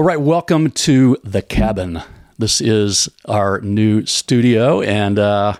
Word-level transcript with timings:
All 0.00 0.06
right, 0.06 0.18
welcome 0.18 0.70
to 0.70 1.18
the 1.24 1.42
cabin. 1.42 2.00
This 2.38 2.62
is 2.62 3.10
our 3.26 3.60
new 3.60 4.06
studio, 4.06 4.80
and 4.80 5.18
uh, 5.18 5.56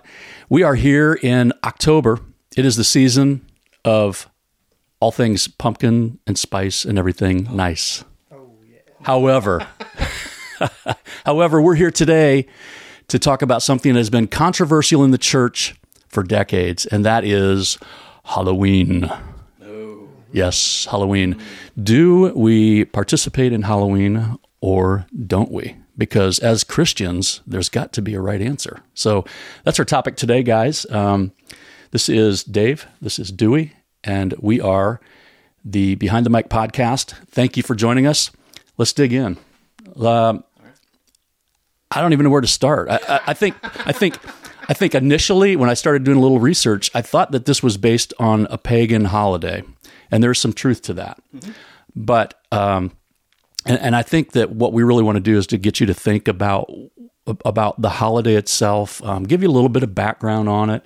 we 0.49 0.63
are 0.63 0.73
here 0.73 1.13
in 1.13 1.53
October. 1.63 2.17
It 2.57 2.65
is 2.65 2.75
the 2.75 2.83
season 2.83 3.45
of 3.85 4.27
all 4.99 5.11
things 5.11 5.47
pumpkin 5.47 6.17
and 6.25 6.39
spice 6.39 6.85
and 6.85 6.97
everything 6.97 7.55
nice. 7.55 8.03
However, 9.03 9.67
however, 11.23 11.61
we're 11.61 11.75
here 11.75 11.91
today 11.91 12.47
to 13.09 13.19
talk 13.19 13.43
about 13.43 13.61
something 13.61 13.93
that 13.93 13.99
has 13.99 14.09
been 14.09 14.27
controversial 14.27 15.03
in 15.03 15.11
the 15.11 15.19
church 15.19 15.75
for 16.07 16.23
decades, 16.23 16.87
and 16.87 17.05
that 17.05 17.23
is 17.23 17.77
Halloween. 18.23 19.07
Yes, 20.31 20.87
Halloween. 20.89 21.37
Do 21.81 22.33
we 22.33 22.85
participate 22.85 23.53
in 23.53 23.63
Halloween 23.63 24.37
or 24.61 25.05
don't 25.27 25.51
we? 25.51 25.75
Because 25.97 26.39
as 26.39 26.63
Christians, 26.63 27.41
there's 27.45 27.69
got 27.69 27.93
to 27.93 28.01
be 28.01 28.13
a 28.13 28.21
right 28.21 28.41
answer. 28.41 28.81
So 28.93 29.25
that's 29.63 29.77
our 29.77 29.85
topic 29.85 30.15
today, 30.15 30.41
guys. 30.41 30.89
Um, 30.89 31.33
this 31.91 32.07
is 32.07 32.43
Dave. 32.43 32.87
This 33.01 33.19
is 33.19 33.31
Dewey, 33.31 33.73
and 34.03 34.33
we 34.39 34.61
are 34.61 35.01
the 35.63 35.95
Behind 35.95 36.25
the 36.25 36.29
Mic 36.29 36.49
podcast. 36.49 37.11
Thank 37.27 37.57
you 37.57 37.63
for 37.63 37.75
joining 37.75 38.07
us. 38.07 38.31
Let's 38.77 38.93
dig 38.93 39.13
in. 39.13 39.37
Um, 39.99 40.43
I 41.91 42.01
don't 42.01 42.13
even 42.13 42.23
know 42.23 42.29
where 42.29 42.41
to 42.41 42.47
start. 42.47 42.89
I, 42.89 42.99
I, 43.07 43.19
I 43.27 43.33
think 43.33 43.55
I 43.85 43.91
think 43.91 44.17
I 44.69 44.73
think 44.73 44.95
initially 44.95 45.57
when 45.57 45.69
I 45.69 45.73
started 45.73 46.05
doing 46.05 46.17
a 46.17 46.21
little 46.21 46.39
research, 46.39 46.89
I 46.95 47.01
thought 47.01 47.31
that 47.33 47.45
this 47.45 47.61
was 47.61 47.77
based 47.77 48.13
on 48.17 48.47
a 48.49 48.57
pagan 48.57 49.05
holiday, 49.05 49.63
and 50.11 50.23
there's 50.23 50.39
some 50.39 50.53
truth 50.53 50.81
to 50.83 50.93
that. 50.95 51.21
Mm-hmm. 51.35 51.51
But 51.95 52.39
um, 52.51 52.91
and, 53.65 53.79
and 53.79 53.95
I 53.95 54.01
think 54.01 54.31
that 54.33 54.51
what 54.51 54.73
we 54.73 54.83
really 54.83 55.03
want 55.03 55.15
to 55.15 55.21
do 55.21 55.37
is 55.37 55.47
to 55.47 55.57
get 55.57 55.79
you 55.79 55.85
to 55.87 55.93
think 55.93 56.27
about 56.27 56.71
about 57.27 57.81
the 57.81 57.89
holiday 57.89 58.35
itself, 58.35 59.03
um, 59.03 59.23
give 59.23 59.41
you 59.41 59.49
a 59.49 59.51
little 59.51 59.69
bit 59.69 59.83
of 59.83 59.93
background 59.95 60.49
on 60.49 60.69
it, 60.69 60.85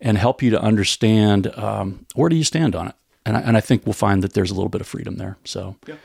and 0.00 0.18
help 0.18 0.42
you 0.42 0.50
to 0.50 0.60
understand 0.60 1.46
um, 1.58 2.06
where 2.14 2.28
do 2.28 2.36
you 2.36 2.44
stand 2.44 2.74
on 2.74 2.88
it. 2.88 2.94
And 3.24 3.36
I, 3.36 3.40
and 3.40 3.56
I 3.56 3.60
think 3.60 3.86
we'll 3.86 3.92
find 3.92 4.22
that 4.22 4.32
there's 4.32 4.50
a 4.50 4.54
little 4.54 4.70
bit 4.70 4.80
of 4.80 4.86
freedom 4.86 5.16
there. 5.16 5.36
So. 5.44 5.76
Yeah. 5.86 5.96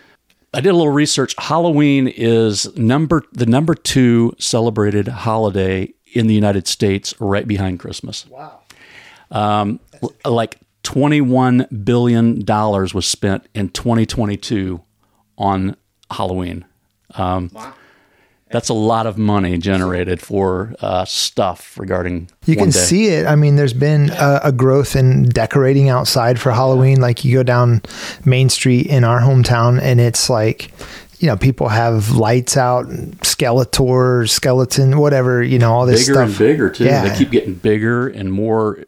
I 0.56 0.62
did 0.62 0.70
a 0.70 0.76
little 0.76 0.94
research. 0.94 1.34
Halloween 1.40 2.08
is 2.08 2.78
number 2.78 3.24
the 3.32 3.48
number 3.48 3.74
two 3.74 4.36
celebrated 4.38 5.08
holiday 5.08 5.92
in 6.14 6.28
the 6.28 6.36
United 6.36 6.68
States, 6.68 7.20
right 7.20 7.48
behind 7.48 7.80
Christmas. 7.80 8.28
Wow. 8.28 8.60
Um, 9.32 9.80
like 10.24 10.60
$21 10.84 11.86
billion 11.86 12.44
was 12.46 13.06
spent 13.06 13.48
in 13.54 13.70
2022 13.70 14.82
on 15.38 15.76
Halloween. 16.12 16.66
Um, 17.16 17.50
wow. 17.54 17.74
That's 18.52 18.70
a 18.70 18.76
lot 18.76 19.08
of 19.08 19.18
money 19.18 19.58
generated 19.58 20.22
for 20.22 20.76
uh, 20.80 21.06
stuff 21.06 21.76
regarding. 21.80 22.30
You 22.46 22.56
can 22.56 22.66
day. 22.70 22.72
see 22.72 23.08
it. 23.08 23.26
I 23.26 23.36
mean, 23.36 23.56
there's 23.56 23.74
been 23.74 24.12
a, 24.12 24.42
a, 24.44 24.52
growth 24.52 24.96
in 24.96 25.24
decorating 25.30 25.90
outside 25.90 26.40
for 26.40 26.52
Halloween. 26.52 27.02
Like 27.02 27.26
you 27.26 27.34
go 27.34 27.42
down 27.42 27.82
Main 28.26 28.50
Street 28.50 28.86
in 28.86 29.04
our 29.04 29.22
hometown, 29.22 29.82
and 29.82 30.00
it's 30.00 30.30
like 30.30 30.72
you 31.18 31.28
know, 31.28 31.38
people 31.38 31.70
have 31.70 32.12
lights 32.12 32.58
out, 32.58 32.86
Skeletor, 32.88 34.30
skeleton, 34.30 34.98
whatever, 35.00 35.42
you 35.42 35.58
know, 35.58 35.72
all 35.72 35.86
this 35.86 36.02
bigger 36.02 36.14
stuff. 36.14 36.30
and 36.30 36.38
bigger 36.38 36.70
too. 36.70 36.84
Yeah. 36.84 37.08
They 37.08 37.18
keep 37.18 37.32
getting 37.32 37.54
bigger 37.54 38.10
and 38.10 38.30
more 38.30 38.84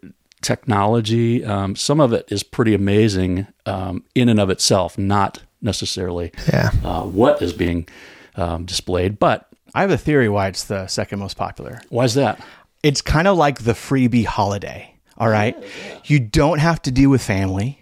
technology. 0.45 1.43
Um, 1.43 1.75
some 1.75 1.99
of 1.99 2.13
it 2.13 2.25
is 2.29 2.43
pretty 2.43 2.73
amazing 2.73 3.47
um, 3.65 4.03
in 4.13 4.29
and 4.29 4.39
of 4.39 4.49
itself, 4.49 4.97
not 4.97 5.43
necessarily 5.61 6.31
yeah. 6.47 6.71
uh, 6.83 7.03
what 7.03 7.41
is 7.41 7.53
being 7.53 7.87
um, 8.35 8.65
displayed. 8.65 9.19
But 9.19 9.47
I 9.73 9.81
have 9.81 9.91
a 9.91 9.97
theory 9.97 10.29
why 10.29 10.47
it's 10.47 10.65
the 10.65 10.87
second 10.87 11.19
most 11.19 11.37
popular. 11.37 11.81
Why 11.89 12.03
is 12.03 12.13
that? 12.13 12.43
It's 12.83 13.01
kind 13.01 13.27
of 13.27 13.37
like 13.37 13.63
the 13.63 13.73
freebie 13.73 14.25
holiday. 14.25 14.93
All 15.17 15.29
right. 15.29 15.55
Yeah, 15.59 15.67
yeah. 15.87 15.99
You 16.05 16.19
don't 16.19 16.59
have 16.59 16.81
to 16.83 16.91
deal 16.91 17.09
with 17.09 17.21
family. 17.21 17.81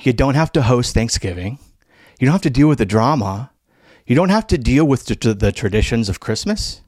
You 0.00 0.12
don't 0.12 0.34
have 0.34 0.52
to 0.52 0.62
host 0.62 0.94
Thanksgiving. 0.94 1.58
You 2.18 2.26
don't 2.26 2.32
have 2.32 2.42
to 2.42 2.50
deal 2.50 2.68
with 2.68 2.78
the 2.78 2.86
drama 2.86 3.50
you 4.06 4.14
don't 4.14 4.28
have 4.28 4.46
to 4.48 4.58
deal 4.58 4.84
with 4.84 5.06
the, 5.06 5.34
the 5.34 5.50
traditions 5.50 6.08
of 6.08 6.20
Christmas 6.20 6.80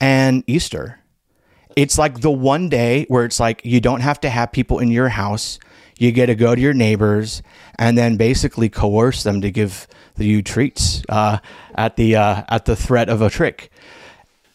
and 0.00 0.44
Easter. 0.46 1.00
It's 1.78 1.96
like 1.96 2.22
the 2.22 2.30
one 2.30 2.68
day 2.68 3.04
where 3.06 3.24
it's 3.24 3.38
like 3.38 3.64
you 3.64 3.80
don't 3.80 4.00
have 4.00 4.18
to 4.22 4.28
have 4.28 4.50
people 4.50 4.80
in 4.80 4.90
your 4.90 5.10
house. 5.10 5.60
You 5.96 6.10
get 6.10 6.26
to 6.26 6.34
go 6.34 6.52
to 6.56 6.60
your 6.60 6.74
neighbors 6.74 7.40
and 7.78 7.96
then 7.96 8.16
basically 8.16 8.68
coerce 8.68 9.22
them 9.22 9.40
to 9.42 9.52
give 9.52 9.86
you 10.16 10.42
treats 10.42 11.04
uh, 11.08 11.38
at 11.76 11.94
the 11.94 12.16
uh, 12.16 12.42
at 12.48 12.64
the 12.64 12.74
threat 12.74 13.08
of 13.08 13.22
a 13.22 13.30
trick. 13.30 13.70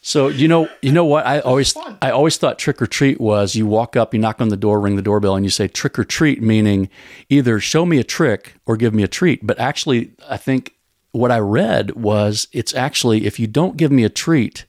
So 0.01 0.27
you 0.27 0.49
know, 0.49 0.67
you 0.81 0.91
know 0.91 1.05
what 1.05 1.25
I 1.25 1.39
always 1.39 1.73
I 2.01 2.11
always 2.11 2.35
thought 2.35 2.59
trick 2.59 2.81
or 2.81 2.87
treat 2.87 3.21
was 3.21 3.55
you 3.55 3.67
walk 3.67 3.95
up, 3.95 4.13
you 4.13 4.19
knock 4.19 4.41
on 4.41 4.49
the 4.49 4.57
door, 4.57 4.81
ring 4.81 4.97
the 4.97 5.01
doorbell, 5.01 5.37
and 5.37 5.45
you 5.45 5.49
say 5.49 5.69
trick 5.69 5.97
or 5.97 6.03
treat, 6.03 6.41
meaning 6.41 6.89
either 7.29 7.57
show 7.61 7.85
me 7.85 7.99
a 7.99 8.03
trick 8.03 8.55
or 8.65 8.75
give 8.75 8.93
me 8.93 9.01
a 9.01 9.07
treat. 9.07 9.47
But 9.47 9.57
actually, 9.59 10.11
I 10.27 10.35
think 10.35 10.73
what 11.13 11.31
I 11.31 11.39
read 11.39 11.91
was 11.91 12.49
it's 12.51 12.75
actually 12.75 13.25
if 13.25 13.39
you 13.39 13.47
don't 13.47 13.77
give 13.77 13.93
me 13.93 14.03
a 14.03 14.09
treat, 14.09 14.65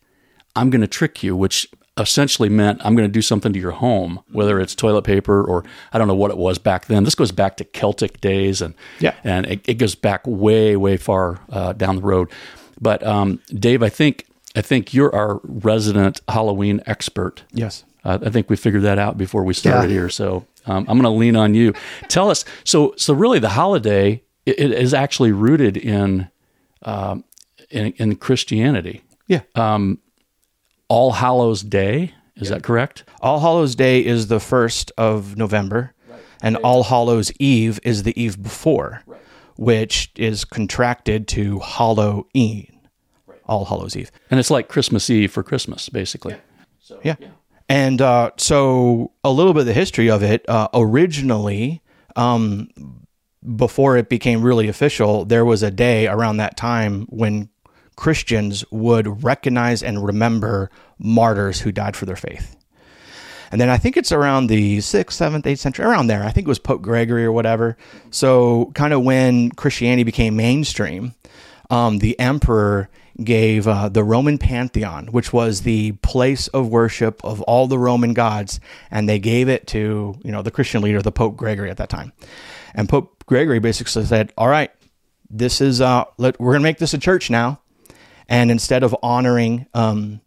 I'm 0.54 0.70
going 0.70 0.82
to 0.82 0.86
trick 0.86 1.24
you, 1.24 1.34
which 1.34 1.66
essentially 1.96 2.48
meant 2.48 2.84
I'm 2.84 2.96
going 2.96 3.08
to 3.08 3.12
do 3.12 3.22
something 3.22 3.52
to 3.52 3.58
your 3.58 3.72
home, 3.72 4.20
whether 4.32 4.60
it's 4.60 4.74
toilet 4.74 5.02
paper 5.02 5.42
or 5.42 5.64
I 5.92 5.98
don't 5.98 6.08
know 6.08 6.14
what 6.14 6.30
it 6.30 6.36
was 6.36 6.58
back 6.58 6.86
then. 6.86 7.04
This 7.04 7.14
goes 7.14 7.32
back 7.32 7.56
to 7.58 7.64
Celtic 7.64 8.20
days, 8.20 8.60
and 8.60 8.74
yeah, 9.00 9.14
and 9.22 9.46
it, 9.46 9.68
it 9.68 9.74
goes 9.74 9.94
back 9.94 10.26
way 10.26 10.76
way 10.76 10.96
far 10.96 11.40
uh, 11.50 11.72
down 11.72 11.96
the 11.96 12.02
road. 12.02 12.30
But 12.80 13.04
um, 13.06 13.40
Dave, 13.48 13.82
I 13.82 13.88
think 13.88 14.26
I 14.56 14.62
think 14.62 14.92
you're 14.92 15.14
our 15.14 15.40
resident 15.44 16.20
Halloween 16.28 16.82
expert. 16.86 17.44
Yes, 17.52 17.84
uh, 18.04 18.18
I 18.24 18.30
think 18.30 18.50
we 18.50 18.56
figured 18.56 18.82
that 18.82 18.98
out 18.98 19.16
before 19.16 19.44
we 19.44 19.54
started 19.54 19.90
yeah. 19.90 19.96
here. 19.96 20.08
So 20.08 20.46
um, 20.66 20.86
I'm 20.88 20.98
going 20.98 21.02
to 21.02 21.10
lean 21.10 21.36
on 21.36 21.54
you. 21.54 21.74
Tell 22.08 22.30
us. 22.30 22.44
So 22.64 22.94
so 22.96 23.14
really, 23.14 23.38
the 23.38 23.50
holiday 23.50 24.22
it, 24.46 24.58
it 24.58 24.72
is 24.72 24.94
actually 24.94 25.32
rooted 25.32 25.76
in 25.76 26.28
um, 26.82 27.24
in, 27.70 27.92
in, 27.96 28.16
Christianity. 28.16 29.02
Yeah. 29.26 29.40
Um, 29.54 30.00
All 30.88 31.12
Hallows 31.12 31.62
Day, 31.62 32.14
is 32.36 32.48
yeah. 32.48 32.56
that 32.56 32.62
correct? 32.62 33.04
All 33.20 33.40
Hallows 33.40 33.74
Day 33.74 34.04
is 34.04 34.28
the 34.28 34.40
first 34.40 34.92
of 34.98 35.36
November, 35.36 35.94
right. 36.08 36.20
and 36.42 36.56
All 36.58 36.84
Hallows 36.84 37.32
Eve 37.38 37.80
is 37.82 38.02
the 38.02 38.20
eve 38.20 38.42
before, 38.42 39.02
right. 39.06 39.20
which 39.56 40.12
is 40.16 40.44
contracted 40.44 41.28
to 41.28 41.60
Halloween. 41.60 42.80
Right. 43.26 43.40
All 43.46 43.64
Hallows 43.64 43.96
Eve. 43.96 44.10
And 44.30 44.38
it's 44.38 44.50
like 44.50 44.68
Christmas 44.68 45.08
Eve 45.10 45.32
for 45.32 45.42
Christmas, 45.42 45.88
basically. 45.88 46.34
Yeah. 46.34 46.40
So, 46.80 47.00
yeah. 47.02 47.16
yeah. 47.18 47.28
And 47.68 48.02
uh, 48.02 48.32
so, 48.36 49.12
a 49.22 49.30
little 49.30 49.54
bit 49.54 49.60
of 49.60 49.66
the 49.66 49.72
history 49.72 50.10
of 50.10 50.22
it. 50.22 50.46
Uh, 50.48 50.68
originally, 50.74 51.82
um, 52.14 52.68
before 53.56 53.96
it 53.96 54.08
became 54.08 54.42
really 54.42 54.68
official, 54.68 55.24
there 55.24 55.44
was 55.44 55.62
a 55.62 55.70
day 55.70 56.06
around 56.06 56.38
that 56.38 56.56
time 56.56 57.06
when 57.08 57.48
Christians 57.96 58.64
would 58.70 59.22
recognize 59.22 59.82
and 59.82 60.04
remember 60.04 60.70
martyrs 60.98 61.60
who 61.60 61.72
died 61.72 61.96
for 61.96 62.06
their 62.06 62.16
faith. 62.16 62.56
And 63.50 63.60
then 63.60 63.70
I 63.70 63.76
think 63.76 63.96
it's 63.96 64.10
around 64.10 64.48
the 64.48 64.78
6th, 64.78 65.06
7th, 65.06 65.42
8th 65.42 65.58
century, 65.58 65.84
around 65.84 66.08
there. 66.08 66.24
I 66.24 66.30
think 66.30 66.46
it 66.46 66.48
was 66.48 66.58
Pope 66.58 66.82
Gregory 66.82 67.24
or 67.24 67.30
whatever. 67.30 67.76
So, 68.10 68.72
kind 68.74 68.92
of 68.92 69.02
when 69.04 69.50
Christianity 69.50 70.02
became 70.02 70.34
mainstream, 70.34 71.14
um, 71.70 71.98
the 71.98 72.18
emperor 72.18 72.88
gave 73.22 73.68
uh, 73.68 73.88
the 73.88 74.02
Roman 74.02 74.38
pantheon, 74.38 75.06
which 75.08 75.32
was 75.32 75.60
the 75.60 75.92
place 75.92 76.48
of 76.48 76.68
worship 76.68 77.24
of 77.24 77.42
all 77.42 77.68
the 77.68 77.78
Roman 77.78 78.12
gods, 78.12 78.58
and 78.90 79.08
they 79.08 79.18
gave 79.18 79.48
it 79.48 79.66
to 79.68 80.16
you 80.24 80.32
know 80.32 80.42
the 80.42 80.50
Christian 80.50 80.82
leader, 80.82 81.00
the 81.00 81.12
Pope 81.12 81.36
Gregory 81.36 81.70
at 81.70 81.76
that 81.76 81.88
time. 81.88 82.12
And 82.74 82.88
Pope 82.88 83.24
Gregory 83.26 83.60
basically 83.60 84.04
said, 84.04 84.32
"All 84.36 84.48
right, 84.48 84.70
this 85.30 85.60
is 85.60 85.80
uh, 85.80 86.04
let, 86.18 86.40
we're 86.40 86.52
going 86.52 86.62
to 86.62 86.68
make 86.68 86.78
this 86.78 86.94
a 86.94 86.98
church 86.98 87.30
now." 87.30 87.60
And 88.28 88.50
instead 88.50 88.82
of 88.82 88.94
honoring, 89.02 89.66
um, 89.74 90.20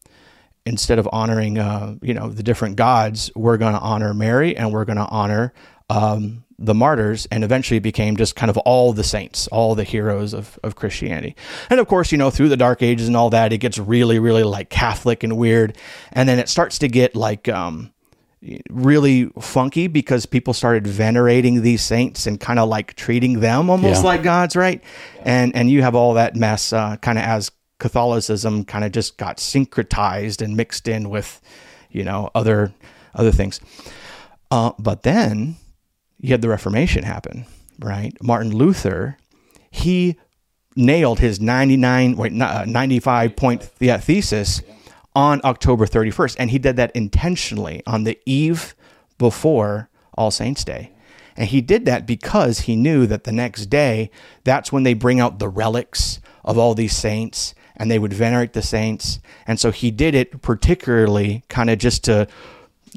instead 0.66 1.00
of 1.00 1.08
honoring, 1.12 1.58
uh, 1.58 1.96
you 2.02 2.14
know, 2.14 2.30
the 2.30 2.44
different 2.44 2.76
gods, 2.76 3.32
we're 3.36 3.58
going 3.58 3.74
to 3.74 3.80
honor 3.80 4.14
Mary 4.14 4.56
and 4.56 4.72
we're 4.72 4.86
going 4.86 4.98
to 4.98 5.08
honor 5.08 5.54
um, 5.90 6.44
the 6.60 6.74
martyrs. 6.74 7.28
And 7.32 7.44
eventually, 7.44 7.78
it 7.78 7.84
became 7.84 8.18
just 8.18 8.36
kind 8.36 8.50
of 8.50 8.58
all 8.58 8.94
the 8.94 9.04
saints, 9.04 9.48
all 9.48 9.76
the 9.76 9.84
heroes 9.84 10.34
of 10.34 10.60
of 10.64 10.76
Christianity. 10.76 11.36
And 11.70 11.80
of 11.80 11.88
course, 11.88 12.12
you 12.12 12.18
know, 12.18 12.30
through 12.30 12.50
the 12.50 12.58
Dark 12.58 12.82
Ages 12.82 13.08
and 13.08 13.16
all 13.16 13.30
that, 13.30 13.54
it 13.54 13.60
gets 13.60 13.78
really, 13.78 14.20
really 14.20 14.44
like 14.44 14.70
Catholic 14.70 15.24
and 15.24 15.38
weird. 15.38 15.78
And 16.12 16.28
then 16.28 16.40
it 16.40 16.50
starts 16.50 16.80
to 16.80 16.88
get 16.88 17.16
like. 17.16 17.48
Um, 17.50 17.92
really 18.70 19.32
funky 19.42 19.88
because 19.88 20.28
people 20.28 20.54
started 20.54 20.86
venerating 20.86 21.64
these 21.64 21.82
saints 21.82 22.28
and 22.28 22.40
kind 22.40 22.60
of 22.60 22.70
like 22.70 22.94
treating 22.94 23.40
them 23.40 23.68
almost 23.68 24.04
yeah. 24.04 24.08
like 24.08 24.22
gods, 24.24 24.56
right? 24.56 24.84
And 25.24 25.56
and 25.56 25.72
you 25.72 25.82
have 25.82 25.96
all 25.96 26.14
that 26.14 26.36
mess 26.36 26.72
uh, 26.72 26.98
kind 26.98 27.18
of 27.18 27.24
as 27.24 27.52
Catholicism 27.80 28.66
kind 28.66 28.84
of 28.84 28.92
just 28.92 29.18
got 29.18 29.38
syncretized 29.38 30.42
and 30.42 30.58
mixed 30.58 30.88
in 30.88 31.10
with, 31.10 31.42
you 31.92 32.04
know, 32.04 32.30
other 32.34 32.74
other 33.14 33.32
things. 33.32 33.60
Uh, 34.50 34.72
but 34.80 35.04
then 35.04 35.56
you 36.20 36.30
had 36.30 36.42
the 36.42 36.50
Reformation 36.50 37.04
happen, 37.04 37.46
right? 37.80 38.14
Martin 38.22 38.56
Luther, 38.56 39.18
he 39.70 40.18
nailed 40.76 41.20
his 41.20 41.40
99 41.40 42.16
wait, 42.16 42.42
uh, 42.42 42.66
95 42.66 43.36
point 43.36 43.70
yeah, 43.80 43.98
thesis 43.98 44.62
on 45.16 45.42
October 45.44 45.88
31st 45.88 46.36
and 46.38 46.52
he 46.52 46.60
did 46.60 46.76
that 46.76 46.96
intentionally 46.96 47.82
on 47.88 48.04
the 48.04 48.20
eve 48.26 48.76
before 49.18 49.90
All 50.16 50.30
Saints 50.32 50.64
Day. 50.64 50.92
And 51.36 51.50
he 51.50 51.62
did 51.62 51.86
that 51.86 52.08
because 52.08 52.62
he 52.62 52.76
knew 52.76 53.06
that 53.08 53.24
the 53.24 53.32
next 53.32 53.68
day 53.68 54.10
that's 54.44 54.72
when 54.72 54.84
they 54.84 54.94
bring 54.94 55.20
out 55.20 55.40
the 55.40 55.50
relics 55.50 56.20
of 56.44 56.58
all 56.58 56.74
these 56.74 56.96
saints 56.96 57.54
and 57.78 57.90
they 57.90 58.00
would 58.00 58.14
venerate 58.14 58.54
the 58.54 58.62
saints. 58.62 59.20
And 59.46 59.60
so 59.60 59.72
he 59.72 59.92
did 59.92 60.16
it 60.16 60.42
particularly 60.42 61.44
kind 61.48 61.70
of 61.70 61.78
just 61.78 62.04
to 62.06 62.28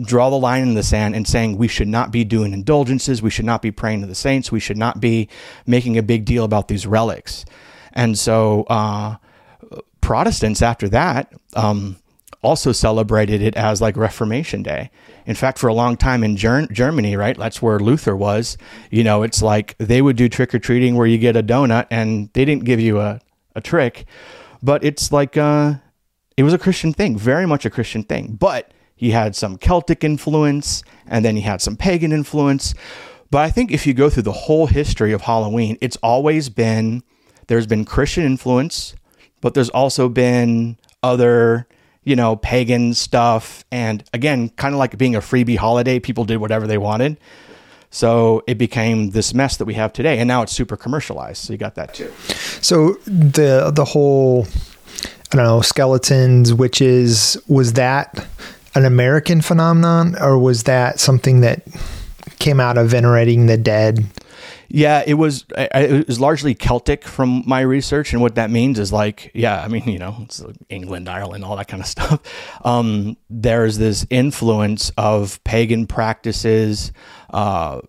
draw 0.03 0.31
the 0.31 0.39
line 0.39 0.63
in 0.63 0.75
the 0.75 0.83
sand 0.83 1.15
and 1.15 1.27
saying 1.29 1.57
we 1.57 1.69
should 1.69 1.89
not 1.89 2.11
be 2.11 2.25
doing 2.25 2.53
indulgences, 2.53 3.23
we 3.23 3.31
should 3.31 3.45
not 3.45 3.63
be 3.63 3.71
praying 3.71 4.01
to 4.01 4.07
the 4.07 4.15
saints, 4.15 4.51
we 4.51 4.61
should 4.61 4.79
not 4.79 5.01
be 5.01 5.29
making 5.67 5.99
a 5.99 6.03
big 6.03 6.25
deal 6.25 6.45
about 6.45 6.69
these 6.69 6.87
relics. 6.87 7.45
And 7.93 8.19
so 8.19 8.65
uh, 8.65 9.17
Protestants 10.01 10.63
after 10.63 10.89
that 10.89 11.33
um, 11.55 11.97
also 12.43 12.73
celebrated 12.73 13.43
it 13.43 13.57
as 13.57 13.81
like 13.81 13.97
Reformation 13.97 14.63
Day. 14.63 14.91
In 15.27 15.35
fact, 15.35 15.59
for 15.59 15.69
a 15.69 15.75
long 15.75 15.97
time 15.97 16.25
in 16.25 16.37
Ger- 16.37 16.67
Germany, 16.73 17.15
right, 17.17 17.37
that's 17.37 17.61
where 17.61 17.79
Luther 17.79 18.17
was. 18.17 18.57
You 18.91 19.05
know, 19.05 19.23
it's 19.23 19.43
like 19.43 19.77
they 19.79 20.01
would 20.01 20.17
do 20.17 20.29
trick 20.29 20.55
or 20.55 20.59
treating 20.59 20.97
where 20.97 21.07
you 21.07 21.19
get 21.19 21.37
a 21.37 21.43
donut 21.43 21.87
and 21.91 22.31
they 22.33 22.45
didn't 22.45 22.65
give 22.65 22.81
you 22.81 23.01
a, 23.01 23.21
a 23.55 23.61
trick, 23.61 24.07
but 24.63 24.85
it's 24.85 25.13
like 25.13 25.37
uh, 25.37 25.75
it 26.37 26.43
was 26.43 26.53
a 26.53 26.59
Christian 26.59 26.93
thing, 26.93 27.17
very 27.19 27.47
much 27.47 27.65
a 27.65 27.71
Christian 27.71 28.03
thing. 28.03 28.37
But 28.39 28.73
he 28.95 29.11
had 29.11 29.35
some 29.35 29.57
Celtic 29.57 30.05
influence 30.05 30.83
and 31.07 31.25
then 31.25 31.37
he 31.37 31.43
had 31.43 31.63
some 31.63 31.77
pagan 31.77 32.13
influence. 32.13 32.75
But 33.31 33.39
I 33.39 33.51
think 33.51 33.71
if 33.71 33.87
you 33.87 33.95
go 33.95 34.11
through 34.11 34.25
the 34.25 34.33
whole 34.33 34.67
history 34.67 35.13
of 35.13 35.23
Halloween, 35.23 35.79
it's 35.81 35.97
always 36.03 36.49
been 36.49 37.03
there's 37.47 37.67
been 37.67 37.85
Christian 37.85 38.25
influence, 38.25 38.95
but 39.41 39.55
there's 39.55 39.71
also 39.71 40.09
been 40.09 40.77
other, 41.03 41.67
you 42.05 42.15
know, 42.15 42.37
pagan 42.37 42.95
stuff. 42.95 43.65
And 43.73 44.05
again, 44.13 44.51
kind 44.51 44.75
of 44.75 44.79
like 44.79 44.97
being 44.99 45.17
a 45.17 45.21
freebie 45.21 45.57
holiday, 45.57 45.99
people 45.99 46.25
did 46.25 46.37
whatever 46.37 46.67
they 46.67 46.79
wanted. 46.79 47.19
So 47.91 48.43
it 48.47 48.57
became 48.57 49.11
this 49.11 49.35
mess 49.35 49.57
that 49.57 49.65
we 49.65 49.75
have 49.75 49.93
today. 49.93 50.19
And 50.19 50.29
now 50.29 50.43
it's 50.43 50.53
super 50.53 50.77
commercialized. 50.77 51.39
So 51.39 51.53
you 51.53 51.59
got 51.59 51.75
that 51.75 51.95
too. 51.95 52.13
So 52.63 52.95
the 53.05 53.73
the 53.75 53.85
whole 53.85 54.47
I 55.33 55.37
don't 55.37 55.45
know, 55.45 55.61
skeletons, 55.61 56.53
witches, 56.53 57.37
was 57.47 57.75
that 57.75 58.27
an 58.75 58.85
American 58.85 59.41
phenomenon 59.41 60.17
or 60.21 60.39
was 60.39 60.65
that 60.65 60.99
something 60.99 61.41
that 61.41 61.63
came 62.39 62.59
out 62.59 62.79
of 62.79 62.89
venerating 62.89 63.47
the 63.47 63.57
dead? 63.57 64.05
Yeah, 64.73 65.03
it 65.05 65.15
was. 65.15 65.45
It 65.57 66.07
was 66.07 66.21
largely 66.21 66.55
Celtic 66.55 67.05
from 67.05 67.43
my 67.45 67.61
research, 67.61 68.13
and 68.13 68.23
what 68.23 68.37
that 68.37 68.51
means 68.51 68.79
is 68.79 68.93
like, 68.93 69.33
yeah, 69.35 69.61
I 69.61 69.67
mean, 69.67 69.83
you 69.89 69.99
know, 69.99 70.27
England, 70.69 71.09
Ireland, 71.09 71.45
all 71.45 71.57
that 71.57 71.67
kind 71.69 71.83
of 71.83 71.89
stuff. 71.89 72.21
Um, 72.65 73.17
there's 73.31 73.79
this 73.79 74.07
influence 74.11 74.93
of 74.99 75.43
pagan 75.45 75.87
practices, 75.87 76.93
uh, 77.31 77.81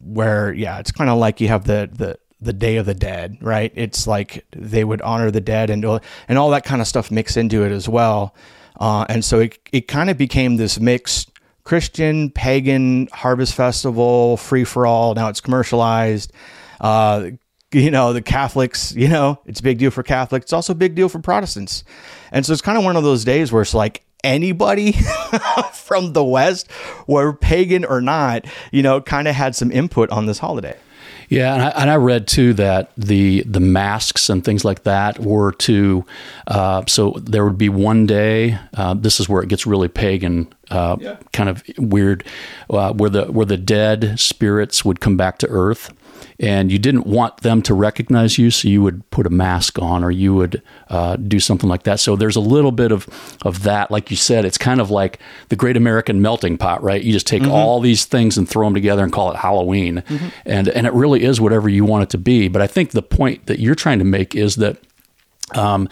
where 0.00 0.52
yeah, 0.52 0.78
it's 0.78 0.92
kind 0.92 1.08
of 1.10 1.18
like 1.18 1.40
you 1.40 1.48
have 1.48 1.64
the 1.64 1.88
the 1.92 2.18
the 2.40 2.52
Day 2.52 2.76
of 2.76 2.86
the 2.86 2.94
Dead, 2.94 3.38
right? 3.40 3.72
It's 3.74 4.06
like 4.06 4.44
they 4.54 4.84
would 4.84 5.02
honor 5.02 5.30
the 5.30 5.40
dead 5.40 5.70
and 5.70 5.84
and 6.28 6.38
all 6.38 6.50
that 6.50 6.64
kind 6.64 6.80
of 6.80 6.86
stuff 6.86 7.10
mix 7.10 7.36
into 7.36 7.64
it 7.64 7.72
as 7.72 7.88
well. 7.88 8.34
Uh, 8.78 9.06
and 9.08 9.24
so 9.24 9.40
it 9.40 9.58
it 9.72 9.88
kind 9.88 10.10
of 10.10 10.16
became 10.16 10.56
this 10.56 10.78
mixed 10.78 11.30
Christian, 11.64 12.30
pagan 12.30 13.08
harvest 13.12 13.54
festival, 13.54 14.36
free 14.36 14.64
for 14.64 14.86
all. 14.86 15.14
Now 15.14 15.28
it's 15.28 15.40
commercialized. 15.40 16.32
Uh, 16.80 17.30
you 17.72 17.90
know, 17.90 18.12
the 18.12 18.22
Catholics, 18.22 18.92
you 18.94 19.08
know, 19.08 19.38
it's 19.46 19.60
a 19.60 19.62
big 19.62 19.78
deal 19.78 19.90
for 19.90 20.02
Catholics. 20.02 20.44
It's 20.44 20.52
also 20.52 20.72
a 20.72 20.76
big 20.76 20.94
deal 20.94 21.08
for 21.08 21.20
Protestants. 21.20 21.84
And 22.32 22.44
so 22.44 22.52
it's 22.52 22.62
kind 22.62 22.76
of 22.76 22.84
one 22.84 22.96
of 22.96 23.04
those 23.04 23.24
days 23.24 23.52
where 23.52 23.62
it's 23.62 23.74
like 23.74 24.02
anybody 24.24 24.92
from 25.72 26.12
the 26.12 26.24
West, 26.24 26.70
whether 27.06 27.32
pagan 27.32 27.84
or 27.84 28.00
not, 28.00 28.44
you 28.72 28.82
know, 28.82 29.00
kind 29.00 29.28
of 29.28 29.34
had 29.34 29.54
some 29.54 29.70
input 29.70 30.10
on 30.10 30.26
this 30.26 30.38
holiday. 30.38 30.76
Yeah, 31.28 31.54
and 31.54 31.62
I, 31.62 31.68
and 31.68 31.90
I, 31.90 31.96
read 31.96 32.26
too 32.26 32.54
that 32.54 32.90
the 32.96 33.42
the 33.42 33.60
masks 33.60 34.28
and 34.28 34.44
things 34.44 34.64
like 34.64 34.82
that 34.82 35.18
were 35.18 35.52
to 35.52 36.04
uh, 36.48 36.84
so 36.86 37.14
there 37.20 37.44
would 37.44 37.58
be 37.58 37.68
one 37.68 38.06
day. 38.06 38.58
Uh, 38.74 38.94
this 38.94 39.20
is 39.20 39.28
where 39.28 39.42
it 39.42 39.48
gets 39.48 39.66
really 39.66 39.88
pagan, 39.88 40.52
uh, 40.70 40.96
yeah. 40.98 41.16
kind 41.32 41.48
of 41.48 41.62
weird, 41.78 42.24
uh, 42.68 42.92
where 42.92 43.10
the 43.10 43.26
where 43.26 43.46
the 43.46 43.56
dead 43.56 44.18
spirits 44.18 44.84
would 44.84 45.00
come 45.00 45.16
back 45.16 45.38
to 45.38 45.46
Earth, 45.48 45.92
and 46.38 46.70
you 46.70 46.78
didn't 46.78 47.06
want 47.06 47.38
them 47.38 47.62
to 47.62 47.74
recognize 47.74 48.38
you, 48.38 48.50
so 48.50 48.68
you 48.68 48.82
would 48.82 49.08
put 49.10 49.26
a 49.26 49.30
mask 49.30 49.78
on 49.78 50.02
or 50.04 50.10
you 50.10 50.34
would 50.34 50.62
uh, 50.88 51.16
do 51.16 51.40
something 51.40 51.68
like 51.68 51.84
that. 51.84 52.00
So 52.00 52.16
there's 52.16 52.36
a 52.36 52.40
little 52.40 52.72
bit 52.72 52.92
of 52.92 53.08
of 53.44 53.62
that, 53.62 53.90
like 53.90 54.10
you 54.10 54.16
said, 54.16 54.44
it's 54.44 54.58
kind 54.58 54.80
of 54.80 54.90
like 54.90 55.18
the 55.48 55.56
Great 55.56 55.76
American 55.76 56.22
Melting 56.22 56.58
Pot, 56.58 56.82
right? 56.82 57.02
You 57.02 57.12
just 57.12 57.26
take 57.26 57.42
mm-hmm. 57.42 57.52
all 57.52 57.80
these 57.80 58.04
things 58.04 58.38
and 58.38 58.48
throw 58.48 58.66
them 58.66 58.74
together 58.74 59.02
and 59.02 59.12
call 59.12 59.30
it 59.30 59.36
Halloween, 59.36 59.96
mm-hmm. 60.06 60.28
and 60.44 60.68
and 60.68 60.86
it 60.86 60.92
really 60.92 61.24
is 61.24 61.40
whatever 61.40 61.68
you 61.68 61.84
want 61.84 62.04
it 62.04 62.10
to 62.10 62.18
be. 62.18 62.48
But 62.48 62.62
I 62.62 62.66
think 62.66 62.90
the 62.90 63.02
point 63.02 63.46
that 63.46 63.58
you're 63.60 63.74
trying 63.74 63.98
to 63.98 64.04
make 64.04 64.34
is 64.34 64.56
that. 64.56 64.78
Um, 65.54 65.88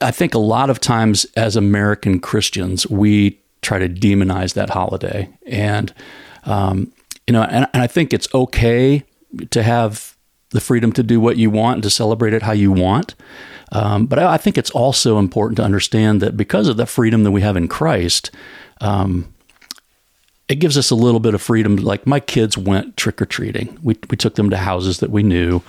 I 0.00 0.10
think 0.10 0.32
a 0.32 0.38
lot 0.38 0.70
of 0.70 0.80
times 0.80 1.26
as 1.36 1.54
American 1.54 2.18
Christians, 2.18 2.86
we 2.88 3.38
try 3.62 3.78
to 3.78 3.88
demonize 3.88 4.54
that 4.54 4.70
holiday. 4.70 5.28
And, 5.46 5.92
um, 6.44 6.92
you 7.26 7.32
know, 7.32 7.42
and, 7.42 7.66
and, 7.72 7.82
I 7.82 7.86
think 7.86 8.12
it's 8.12 8.32
okay 8.34 9.04
to 9.50 9.62
have 9.62 10.16
the 10.50 10.60
freedom 10.60 10.92
to 10.92 11.02
do 11.02 11.20
what 11.20 11.36
you 11.36 11.50
want 11.50 11.76
and 11.76 11.82
to 11.84 11.90
celebrate 11.90 12.32
it 12.32 12.42
how 12.42 12.52
you 12.52 12.72
want. 12.72 13.14
Um, 13.72 14.06
but 14.06 14.18
I, 14.18 14.34
I, 14.34 14.36
think 14.36 14.58
it's 14.58 14.70
also 14.70 15.18
important 15.18 15.56
to 15.58 15.62
understand 15.62 16.20
that 16.22 16.36
because 16.36 16.66
of 16.66 16.76
the 16.76 16.86
freedom 16.86 17.22
that 17.22 17.30
we 17.30 17.40
have 17.42 17.56
in 17.56 17.68
Christ, 17.68 18.32
um, 18.80 19.32
it 20.48 20.56
gives 20.56 20.76
us 20.76 20.90
a 20.90 20.96
little 20.96 21.20
bit 21.20 21.34
of 21.34 21.40
freedom. 21.40 21.76
Like 21.76 22.06
my 22.06 22.18
kids 22.18 22.58
went 22.58 22.96
trick 22.96 23.22
or 23.22 23.26
treating. 23.26 23.78
We 23.82 23.96
we 24.10 24.16
took 24.16 24.34
them 24.34 24.50
to 24.50 24.56
houses 24.56 24.98
that 24.98 25.10
we 25.10 25.22
knew. 25.22 25.62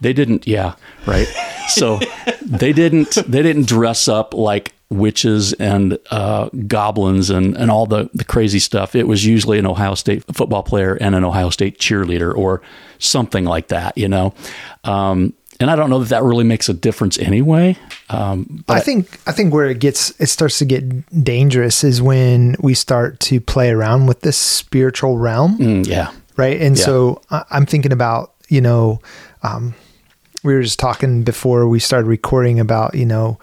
They 0.00 0.12
didn't. 0.12 0.46
Yeah, 0.46 0.74
right. 1.06 1.28
So 1.68 2.00
they 2.42 2.72
didn't. 2.72 3.14
They 3.28 3.42
didn't 3.42 3.68
dress 3.68 4.08
up 4.08 4.34
like 4.34 4.72
witches 4.90 5.52
and 5.54 5.98
uh, 6.10 6.48
goblins 6.66 7.30
and, 7.30 7.56
and 7.56 7.70
all 7.70 7.86
the, 7.86 8.08
the 8.14 8.24
crazy 8.24 8.58
stuff. 8.58 8.94
It 8.94 9.08
was 9.08 9.24
usually 9.24 9.58
an 9.58 9.66
Ohio 9.66 9.94
State 9.94 10.24
football 10.32 10.62
player 10.62 10.94
and 10.94 11.14
an 11.14 11.24
Ohio 11.24 11.50
State 11.50 11.78
cheerleader 11.78 12.34
or 12.34 12.62
something 12.98 13.44
like 13.44 13.68
that, 13.68 13.98
you 13.98 14.08
know. 14.08 14.32
Um, 14.84 15.34
and 15.58 15.70
I 15.70 15.76
don't 15.76 15.90
know 15.90 16.00
that 16.00 16.10
that 16.10 16.22
really 16.22 16.44
makes 16.44 16.68
a 16.68 16.74
difference 16.74 17.18
anyway. 17.18 17.76
Um, 18.10 18.64
I 18.68 18.80
think 18.80 19.18
I 19.26 19.32
think 19.32 19.54
where 19.54 19.66
it 19.66 19.78
gets 19.78 20.10
it 20.20 20.26
starts 20.26 20.58
to 20.58 20.64
get 20.64 21.24
dangerous 21.24 21.82
is 21.82 22.02
when 22.02 22.56
we 22.60 22.74
start 22.74 23.20
to 23.20 23.40
play 23.40 23.70
around 23.70 24.06
with 24.06 24.20
this 24.20 24.36
spiritual 24.36 25.16
realm. 25.16 25.58
Mm, 25.58 25.86
yeah. 25.86 26.12
Right. 26.36 26.60
And 26.60 26.76
yeah. 26.76 26.84
so 26.84 27.22
I'm 27.30 27.64
thinking 27.64 27.92
about 27.92 28.34
you 28.48 28.60
know, 28.60 29.00
um, 29.42 29.74
we 30.44 30.54
were 30.54 30.62
just 30.62 30.78
talking 30.78 31.22
before 31.24 31.66
we 31.66 31.80
started 31.80 32.06
recording 32.06 32.60
about 32.60 32.94
you 32.94 33.06
know 33.06 33.38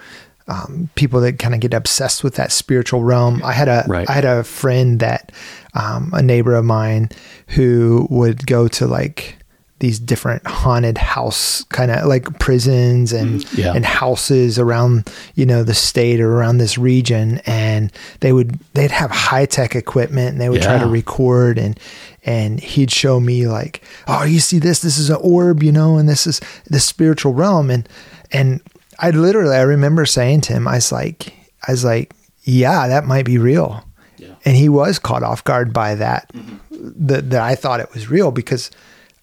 um, 0.47 0.89
people 0.95 1.21
that 1.21 1.39
kind 1.39 1.53
of 1.53 1.61
get 1.61 1.73
obsessed 1.73 2.23
with 2.23 2.35
that 2.35 2.51
spiritual 2.51 3.03
realm. 3.03 3.41
I 3.43 3.53
had 3.53 3.67
a 3.67 3.85
right. 3.87 4.09
I 4.09 4.13
had 4.13 4.25
a 4.25 4.43
friend 4.43 4.99
that 4.99 5.31
um, 5.73 6.11
a 6.13 6.21
neighbor 6.21 6.55
of 6.55 6.65
mine 6.65 7.09
who 7.47 8.07
would 8.09 8.45
go 8.45 8.67
to 8.69 8.87
like 8.87 9.37
these 9.83 9.99
different 9.99 10.47
haunted 10.47 10.97
house 10.97 11.65
kind 11.65 11.91
of 11.91 12.05
like 12.05 12.39
prisons 12.39 13.11
and 13.11 13.41
mm, 13.41 13.57
yeah. 13.57 13.73
and 13.73 13.85
houses 13.85 14.57
around 14.57 15.11
you 15.35 15.45
know 15.45 15.61
the 15.61 15.73
state 15.73 16.21
or 16.21 16.37
around 16.37 16.57
this 16.57 16.77
region 16.77 17.41
and 17.45 17.91
they 18.21 18.31
would 18.31 18.57
they'd 18.75 18.91
have 18.91 19.11
high 19.11 19.45
tech 19.45 19.75
equipment 19.75 20.29
and 20.29 20.39
they 20.39 20.47
would 20.47 20.61
yeah. 20.61 20.77
try 20.77 20.79
to 20.79 20.87
record 20.87 21.57
and 21.57 21.77
and 22.23 22.61
he'd 22.61 22.91
show 22.91 23.19
me 23.19 23.45
like 23.45 23.83
oh 24.07 24.23
you 24.23 24.39
see 24.39 24.57
this 24.57 24.79
this 24.79 24.97
is 24.97 25.09
an 25.09 25.17
orb 25.19 25.61
you 25.61 25.71
know 25.71 25.97
and 25.97 26.07
this 26.07 26.25
is 26.25 26.39
the 26.69 26.79
spiritual 26.79 27.33
realm 27.33 27.69
and 27.69 27.89
and 28.31 28.61
I 28.99 29.11
literally, 29.11 29.55
I 29.55 29.61
remember 29.61 30.05
saying 30.05 30.41
to 30.41 30.53
him, 30.53 30.67
I 30.67 30.75
was 30.75 30.91
like, 30.91 31.33
I 31.67 31.71
was 31.71 31.83
like, 31.83 32.13
yeah, 32.43 32.87
that 32.87 33.05
might 33.05 33.25
be 33.25 33.37
real. 33.37 33.85
Yeah. 34.17 34.35
And 34.45 34.55
he 34.55 34.69
was 34.69 34.99
caught 34.99 35.23
off 35.23 35.43
guard 35.43 35.73
by 35.73 35.95
that, 35.95 36.31
mm-hmm. 36.33 37.07
that, 37.07 37.29
that 37.29 37.41
I 37.41 37.55
thought 37.55 37.79
it 37.79 37.93
was 37.93 38.09
real 38.09 38.31
because 38.31 38.71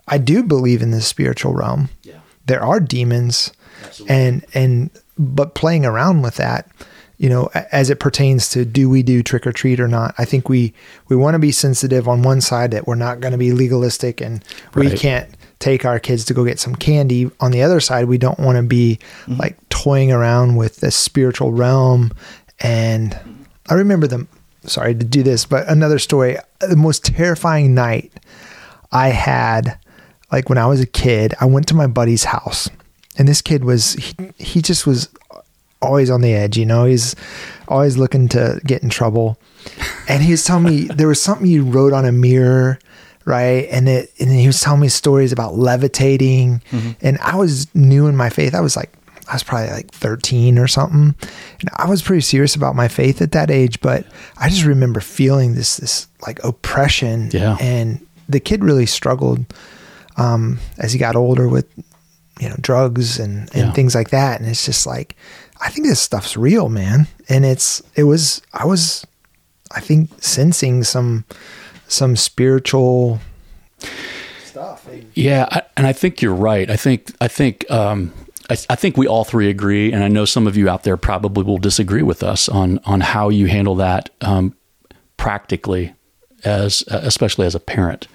I 0.08 0.18
do 0.18 0.42
believe 0.42 0.82
in 0.82 0.90
the 0.90 1.00
spiritual 1.00 1.54
realm. 1.54 1.88
Yeah. 2.02 2.20
There 2.46 2.62
are 2.62 2.80
demons 2.80 3.52
Absolutely. 3.84 4.16
and, 4.16 4.46
and, 4.54 4.90
but 5.18 5.54
playing 5.54 5.84
around 5.84 6.22
with 6.22 6.36
that, 6.36 6.68
you 7.18 7.28
know, 7.28 7.50
as 7.70 7.90
it 7.90 8.00
pertains 8.00 8.48
to 8.50 8.64
do 8.64 8.88
we 8.88 9.02
do 9.02 9.22
trick 9.22 9.46
or 9.46 9.52
treat 9.52 9.78
or 9.78 9.88
not, 9.88 10.14
I 10.16 10.24
think 10.24 10.48
we, 10.48 10.72
we 11.08 11.16
want 11.16 11.34
to 11.34 11.38
be 11.38 11.52
sensitive 11.52 12.08
on 12.08 12.22
one 12.22 12.40
side 12.40 12.70
that 12.70 12.86
we're 12.86 12.94
not 12.94 13.20
going 13.20 13.32
to 13.32 13.38
be 13.38 13.52
legalistic 13.52 14.22
and 14.22 14.42
right. 14.74 14.90
we 14.90 14.96
can't, 14.96 15.28
take 15.61 15.85
our 15.85 16.00
kids 16.00 16.25
to 16.25 16.35
go 16.35 16.45
get 16.45 16.59
some 16.59 16.75
candy. 16.75 17.31
On 17.38 17.52
the 17.52 17.62
other 17.62 17.81
side, 17.81 18.07
we 18.07 18.19
don't 18.19 18.38
want 18.38 18.57
to 18.57 18.62
be 18.62 18.99
mm-hmm. 19.23 19.37
like 19.37 19.57
toying 19.69 20.11
around 20.11 20.57
with 20.57 20.76
the 20.76 20.90
spiritual 20.90 21.52
realm. 21.52 22.11
And 22.59 23.19
I 23.69 23.75
remember 23.75 24.07
them, 24.07 24.29
sorry 24.64 24.95
to 24.95 25.05
do 25.05 25.23
this, 25.23 25.47
but 25.47 25.69
another 25.69 25.99
story, 25.99 26.37
the 26.61 26.76
most 26.76 27.05
terrifying 27.05 27.75
night 27.75 28.12
I 28.90 29.09
had, 29.09 29.79
like 30.33 30.49
when 30.49 30.59
I 30.59 30.67
was 30.67 30.81
a 30.81 30.87
kid, 30.87 31.35
I 31.40 31.45
went 31.45 31.69
to 31.69 31.75
my 31.75 31.87
buddy's 31.87 32.25
house 32.25 32.69
and 33.21 33.29
this 33.29 33.43
kid 33.43 33.64
was 33.64 33.93
he, 33.95 34.14
he 34.38 34.62
just 34.62 34.87
was 34.87 35.09
always 35.83 36.11
on 36.11 36.21
the 36.21 36.33
edge. 36.33 36.57
You 36.57 36.67
know, 36.67 36.85
he's 36.87 37.14
always 37.69 37.99
looking 37.99 38.29
to 38.29 38.61
get 38.64 38.83
in 38.83 38.88
trouble. 38.88 39.38
And 40.09 40.23
he 40.23 40.31
was 40.31 40.45
telling 40.45 40.64
me 40.64 40.85
there 40.85 41.09
was 41.09 41.23
something 41.23 41.47
you 41.47 41.64
wrote 41.64 41.93
on 41.93 42.05
a 42.05 42.12
mirror 42.12 42.79
right? 43.24 43.66
And 43.70 43.88
it 43.88 44.12
and 44.18 44.30
he 44.30 44.46
was 44.46 44.60
telling 44.60 44.80
me 44.80 44.88
stories 44.88 45.32
about 45.32 45.56
levitating, 45.56 46.62
mm-hmm. 46.70 46.90
and 47.00 47.18
I 47.18 47.36
was 47.36 47.72
new 47.74 48.06
in 48.06 48.16
my 48.16 48.30
faith. 48.30 48.54
I 48.54 48.60
was 48.60 48.76
like, 48.76 48.92
I 49.28 49.34
was 49.34 49.42
probably 49.42 49.70
like 49.70 49.90
13 49.92 50.58
or 50.58 50.66
something, 50.66 51.14
and 51.60 51.70
I 51.76 51.88
was 51.88 52.02
pretty 52.02 52.22
serious 52.22 52.54
about 52.54 52.74
my 52.74 52.88
faith 52.88 53.22
at 53.22 53.32
that 53.32 53.50
age. 53.50 53.80
But 53.80 54.06
I 54.38 54.48
just 54.48 54.64
remember 54.64 55.00
feeling 55.00 55.54
this 55.54 55.76
this 55.76 56.08
like 56.26 56.42
oppression, 56.44 57.30
yeah. 57.32 57.56
And 57.60 58.04
the 58.28 58.40
kid 58.40 58.64
really 58.64 58.86
struggled 58.86 59.44
um, 60.16 60.58
as 60.78 60.92
he 60.92 60.98
got 60.98 61.16
older 61.16 61.48
with 61.48 61.66
you 62.40 62.48
know 62.48 62.56
drugs 62.60 63.18
and 63.18 63.50
and 63.54 63.68
yeah. 63.68 63.72
things 63.72 63.94
like 63.94 64.10
that. 64.10 64.40
And 64.40 64.48
it's 64.48 64.64
just 64.64 64.86
like 64.86 65.16
I 65.60 65.70
think 65.70 65.86
this 65.86 66.00
stuff's 66.00 66.36
real, 66.36 66.68
man. 66.68 67.06
And 67.28 67.44
it's 67.44 67.82
it 67.94 68.04
was 68.04 68.42
I 68.52 68.66
was 68.66 69.06
I 69.72 69.80
think 69.80 70.10
sensing 70.22 70.82
some 70.84 71.24
some 71.90 72.16
spiritual 72.16 73.20
stuff. 74.44 74.88
Yeah, 75.14 75.49
I, 75.50 75.62
and 75.76 75.87
I 75.87 75.92
think 75.92 76.23
you're 76.23 76.35
right. 76.35 76.70
I 76.70 76.76
think 76.76 77.12
I 77.20 77.28
think 77.28 77.68
um, 77.70 78.12
I, 78.49 78.56
I, 78.70 78.76
think 78.76 78.97
we 78.97 79.06
all 79.06 79.25
three 79.25 79.50
agree, 79.50 79.92
and 79.92 80.02
I 80.02 80.09
know 80.09 80.25
some 80.25 80.47
of 80.47 80.56
you 80.56 80.68
out 80.68 80.85
there 80.85 80.97
probably 80.97 81.42
will 81.42 81.59
disagree 81.59 82.02
with 82.02 82.23
us 82.23 82.49
on 82.49 82.78
on 82.85 83.00
how 83.00 83.28
you 83.28 83.47
handle 83.47 83.75
that 83.76 84.11
um, 84.20 84.56
practically, 85.16 85.94
as 86.44 86.82
especially 86.88 87.47
as 87.47 87.54
a 87.54 87.61
parent 87.61 88.06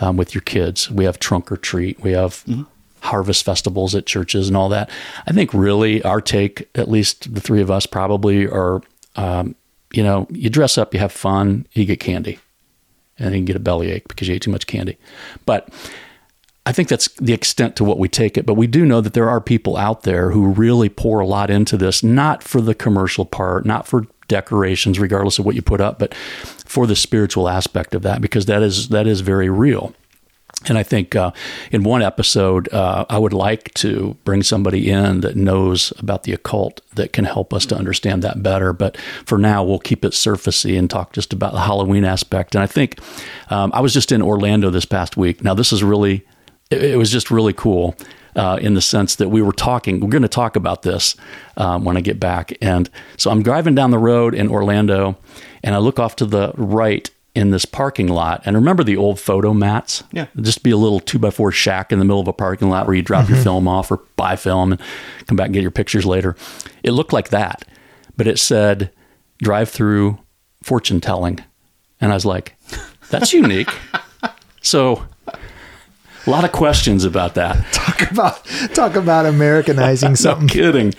um, 0.00 0.16
with 0.16 0.34
your 0.34 0.42
kids. 0.42 0.90
We 0.90 1.04
have 1.04 1.18
trunk 1.18 1.52
or 1.52 1.56
treat. 1.56 2.00
We 2.00 2.12
have. 2.12 2.44
Mm-hmm. 2.44 2.62
Harvest 3.00 3.44
festivals 3.44 3.94
at 3.94 4.06
churches 4.06 4.48
and 4.48 4.56
all 4.56 4.68
that. 4.70 4.90
I 5.24 5.32
think 5.32 5.54
really 5.54 6.02
our 6.02 6.20
take, 6.20 6.68
at 6.74 6.90
least 6.90 7.32
the 7.32 7.40
three 7.40 7.60
of 7.60 7.70
us, 7.70 7.86
probably 7.86 8.48
are 8.48 8.82
um, 9.14 9.54
you 9.92 10.02
know, 10.02 10.26
you 10.30 10.50
dress 10.50 10.76
up, 10.76 10.92
you 10.92 10.98
have 10.98 11.12
fun, 11.12 11.64
you 11.74 11.84
get 11.84 12.00
candy 12.00 12.40
and 13.18 13.32
you 13.32 13.38
can 13.38 13.44
get 13.44 13.56
a 13.56 13.60
bellyache 13.60 14.08
because 14.08 14.28
you 14.28 14.34
ate 14.34 14.42
too 14.42 14.50
much 14.50 14.66
candy. 14.66 14.96
But 15.46 15.68
I 16.66 16.72
think 16.72 16.88
that's 16.88 17.08
the 17.14 17.32
extent 17.32 17.76
to 17.76 17.84
what 17.84 17.98
we 17.98 18.08
take 18.08 18.36
it. 18.36 18.44
But 18.44 18.54
we 18.54 18.66
do 18.66 18.84
know 18.84 19.00
that 19.00 19.14
there 19.14 19.28
are 19.30 19.40
people 19.40 19.76
out 19.76 20.02
there 20.02 20.32
who 20.32 20.48
really 20.48 20.88
pour 20.88 21.20
a 21.20 21.26
lot 21.26 21.50
into 21.50 21.76
this, 21.76 22.02
not 22.02 22.42
for 22.42 22.60
the 22.60 22.74
commercial 22.74 23.24
part, 23.24 23.64
not 23.64 23.86
for 23.86 24.06
decorations, 24.28 24.98
regardless 24.98 25.38
of 25.38 25.46
what 25.46 25.54
you 25.54 25.62
put 25.62 25.80
up, 25.80 25.98
but 25.98 26.14
for 26.14 26.86
the 26.86 26.94
spiritual 26.94 27.48
aspect 27.48 27.94
of 27.94 28.02
that, 28.02 28.20
because 28.20 28.44
that 28.46 28.62
is 28.62 28.90
that 28.90 29.06
is 29.06 29.22
very 29.22 29.48
real. 29.48 29.94
And 30.66 30.76
I 30.76 30.82
think 30.82 31.14
uh, 31.14 31.30
in 31.70 31.84
one 31.84 32.02
episode, 32.02 32.68
uh, 32.72 33.06
I 33.08 33.16
would 33.16 33.32
like 33.32 33.72
to 33.74 34.16
bring 34.24 34.42
somebody 34.42 34.90
in 34.90 35.20
that 35.20 35.36
knows 35.36 35.92
about 35.98 36.24
the 36.24 36.32
occult 36.32 36.80
that 36.94 37.12
can 37.12 37.24
help 37.24 37.54
us 37.54 37.64
to 37.66 37.76
understand 37.76 38.22
that 38.22 38.42
better. 38.42 38.72
But 38.72 38.96
for 39.24 39.38
now, 39.38 39.62
we'll 39.62 39.78
keep 39.78 40.04
it 40.04 40.12
surfacey 40.12 40.76
and 40.76 40.90
talk 40.90 41.12
just 41.12 41.32
about 41.32 41.52
the 41.52 41.60
Halloween 41.60 42.04
aspect. 42.04 42.56
And 42.56 42.62
I 42.62 42.66
think 42.66 42.98
um, 43.50 43.70
I 43.72 43.80
was 43.80 43.94
just 43.94 44.10
in 44.10 44.20
Orlando 44.20 44.68
this 44.68 44.84
past 44.84 45.16
week. 45.16 45.44
Now, 45.44 45.54
this 45.54 45.72
is 45.72 45.84
really, 45.84 46.26
it, 46.70 46.82
it 46.82 46.96
was 46.96 47.12
just 47.12 47.30
really 47.30 47.52
cool. 47.52 47.94
Uh, 48.36 48.56
in 48.60 48.74
the 48.74 48.80
sense 48.80 49.16
that 49.16 49.30
we 49.30 49.42
were 49.42 49.52
talking, 49.52 49.98
we're 49.98 50.10
going 50.10 50.22
to 50.22 50.28
talk 50.28 50.54
about 50.54 50.82
this 50.82 51.16
um, 51.56 51.82
when 51.82 51.96
I 51.96 52.00
get 52.00 52.20
back. 52.20 52.52
And 52.60 52.88
so 53.16 53.32
I'm 53.32 53.42
driving 53.42 53.74
down 53.74 53.90
the 53.90 53.98
road 53.98 54.32
in 54.32 54.48
Orlando, 54.48 55.18
and 55.64 55.74
I 55.74 55.78
look 55.78 55.98
off 55.98 56.14
to 56.16 56.26
the 56.26 56.52
right, 56.56 57.10
in 57.38 57.52
this 57.52 57.64
parking 57.64 58.08
lot. 58.08 58.42
And 58.44 58.56
remember 58.56 58.82
the 58.82 58.96
old 58.96 59.18
Fotomats? 59.18 60.02
Yeah. 60.10 60.26
just 60.40 60.64
be 60.64 60.72
a 60.72 60.76
little 60.76 60.98
two 60.98 61.20
by 61.20 61.30
four 61.30 61.52
shack 61.52 61.92
in 61.92 62.00
the 62.00 62.04
middle 62.04 62.20
of 62.20 62.26
a 62.26 62.32
parking 62.32 62.68
lot 62.68 62.86
where 62.86 62.96
you 62.96 63.02
drop 63.02 63.26
mm-hmm. 63.26 63.34
your 63.34 63.42
film 63.44 63.68
off 63.68 63.92
or 63.92 63.98
buy 64.16 64.34
film 64.34 64.72
and 64.72 64.80
come 65.26 65.36
back 65.36 65.46
and 65.46 65.54
get 65.54 65.62
your 65.62 65.70
pictures 65.70 66.04
later. 66.04 66.34
It 66.82 66.90
looked 66.90 67.12
like 67.12 67.28
that, 67.28 67.64
but 68.16 68.26
it 68.26 68.40
said 68.40 68.90
drive 69.40 69.68
through 69.68 70.18
fortune 70.64 71.00
telling. 71.00 71.38
And 72.00 72.10
I 72.10 72.16
was 72.16 72.26
like, 72.26 72.56
that's 73.08 73.32
unique. 73.32 73.70
so 74.60 75.06
a 76.26 76.30
lot 76.30 76.44
of 76.44 76.52
questions 76.52 77.04
about 77.04 77.34
that. 77.34 77.64
Talk 77.72 78.10
about 78.10 78.44
talk 78.74 78.96
about 78.96 79.26
Americanizing 79.26 80.16
something. 80.16 80.46
no 80.46 80.52
kidding. 80.52 80.94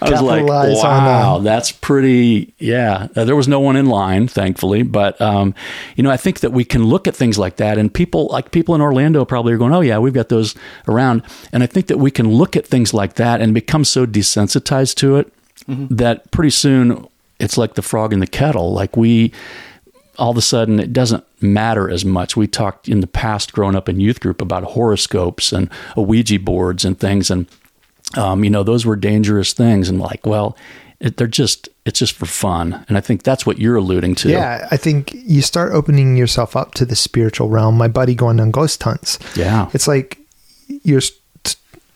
I 0.00 0.10
was 0.10 0.22
like, 0.22 0.44
wow, 0.44 1.38
that's 1.38 1.72
pretty. 1.72 2.52
Yeah, 2.58 3.08
uh, 3.16 3.24
there 3.24 3.36
was 3.36 3.48
no 3.48 3.60
one 3.60 3.76
in 3.76 3.86
line, 3.86 4.28
thankfully. 4.28 4.82
But 4.82 5.20
um, 5.20 5.54
you 5.96 6.02
know, 6.02 6.10
I 6.10 6.16
think 6.16 6.40
that 6.40 6.52
we 6.52 6.64
can 6.64 6.84
look 6.84 7.06
at 7.06 7.16
things 7.16 7.38
like 7.38 7.56
that, 7.56 7.78
and 7.78 7.92
people 7.92 8.28
like 8.30 8.50
people 8.50 8.74
in 8.74 8.80
Orlando 8.80 9.24
probably 9.24 9.52
are 9.52 9.58
going, 9.58 9.72
"Oh 9.72 9.80
yeah, 9.80 9.98
we've 9.98 10.12
got 10.12 10.28
those 10.28 10.54
around." 10.86 11.22
And 11.52 11.62
I 11.62 11.66
think 11.66 11.86
that 11.86 11.98
we 11.98 12.10
can 12.10 12.30
look 12.30 12.56
at 12.56 12.66
things 12.66 12.92
like 12.92 13.14
that 13.14 13.40
and 13.40 13.54
become 13.54 13.84
so 13.84 14.06
desensitized 14.06 14.96
to 14.96 15.16
it 15.16 15.32
mm-hmm. 15.66 15.94
that 15.94 16.30
pretty 16.30 16.50
soon 16.50 17.06
it's 17.38 17.58
like 17.58 17.74
the 17.74 17.82
frog 17.82 18.12
in 18.12 18.20
the 18.20 18.26
kettle. 18.26 18.72
Like 18.72 18.96
we 18.96 19.32
all 20.22 20.30
of 20.30 20.36
a 20.36 20.40
sudden 20.40 20.78
it 20.78 20.92
doesn't 20.92 21.24
matter 21.42 21.90
as 21.90 22.04
much. 22.04 22.36
We 22.36 22.46
talked 22.46 22.88
in 22.88 23.00
the 23.00 23.08
past, 23.08 23.52
growing 23.52 23.74
up 23.74 23.88
in 23.88 23.98
youth 23.98 24.20
group, 24.20 24.40
about 24.40 24.62
horoscopes 24.62 25.50
and 25.50 25.68
Ouija 25.96 26.38
boards 26.38 26.84
and 26.84 26.96
things, 26.96 27.28
and 27.28 27.48
um, 28.16 28.44
you 28.44 28.50
know 28.50 28.62
those 28.62 28.86
were 28.86 28.94
dangerous 28.94 29.52
things. 29.52 29.88
And 29.88 29.98
like, 29.98 30.24
well, 30.24 30.56
it, 31.00 31.16
they're 31.16 31.26
just 31.26 31.68
it's 31.84 31.98
just 31.98 32.12
for 32.12 32.26
fun, 32.26 32.84
and 32.88 32.96
I 32.96 33.00
think 33.00 33.24
that's 33.24 33.44
what 33.44 33.58
you're 33.58 33.74
alluding 33.74 34.14
to. 34.16 34.30
Yeah, 34.30 34.68
I 34.70 34.76
think 34.76 35.12
you 35.12 35.42
start 35.42 35.72
opening 35.72 36.16
yourself 36.16 36.54
up 36.54 36.74
to 36.74 36.84
the 36.84 36.94
spiritual 36.94 37.48
realm. 37.48 37.76
My 37.76 37.88
buddy 37.88 38.14
going 38.14 38.38
on 38.38 38.52
ghost 38.52 38.80
hunts. 38.80 39.18
Yeah, 39.36 39.70
it's 39.74 39.88
like 39.88 40.20
you're 40.84 41.02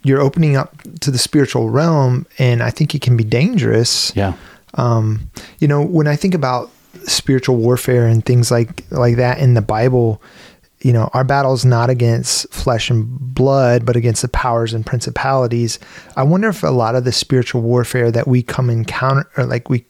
you're 0.03 0.21
opening 0.21 0.57
up 0.57 0.75
to 1.03 1.13
the 1.13 1.19
spiritual 1.19 1.71
realm, 1.71 2.27
and 2.41 2.61
I 2.61 2.71
think 2.71 2.93
it 2.93 3.03
can 3.03 3.17
be 3.17 3.23
dangerous. 3.23 4.13
Yeah. 4.17 4.33
Um, 4.75 5.31
you 5.61 5.69
know, 5.69 5.81
when 5.81 6.09
I 6.09 6.17
think 6.17 6.35
about 6.35 6.71
spiritual 7.05 7.57
warfare 7.57 8.07
and 8.07 8.25
things 8.25 8.51
like 8.51 8.85
like 8.91 9.17
that 9.17 9.39
in 9.39 9.55
the 9.55 9.63
Bible, 9.63 10.23
you 10.81 10.93
know, 10.93 11.11
our 11.15 11.25
battle 11.25 11.53
is 11.53 11.65
not 11.65 11.91
against 11.91 12.53
flesh 12.53 12.91
and 12.91 13.07
blood, 13.35 13.85
but 13.87 13.97
against 13.97 14.23
the 14.23 14.29
powers 14.29 14.73
and 14.73 14.85
principalities. 14.85 15.79
I 16.17 16.23
wonder 16.23 16.49
if 16.49 16.63
a 16.63 16.69
lot 16.69 16.95
of 16.95 17.05
the 17.05 17.13
spiritual 17.13 17.63
warfare 17.63 18.11
that 18.11 18.29
we 18.29 18.43
come 18.43 18.71
encounter 18.71 19.29
or 19.37 19.45
like 19.45 19.69
we 19.69 19.85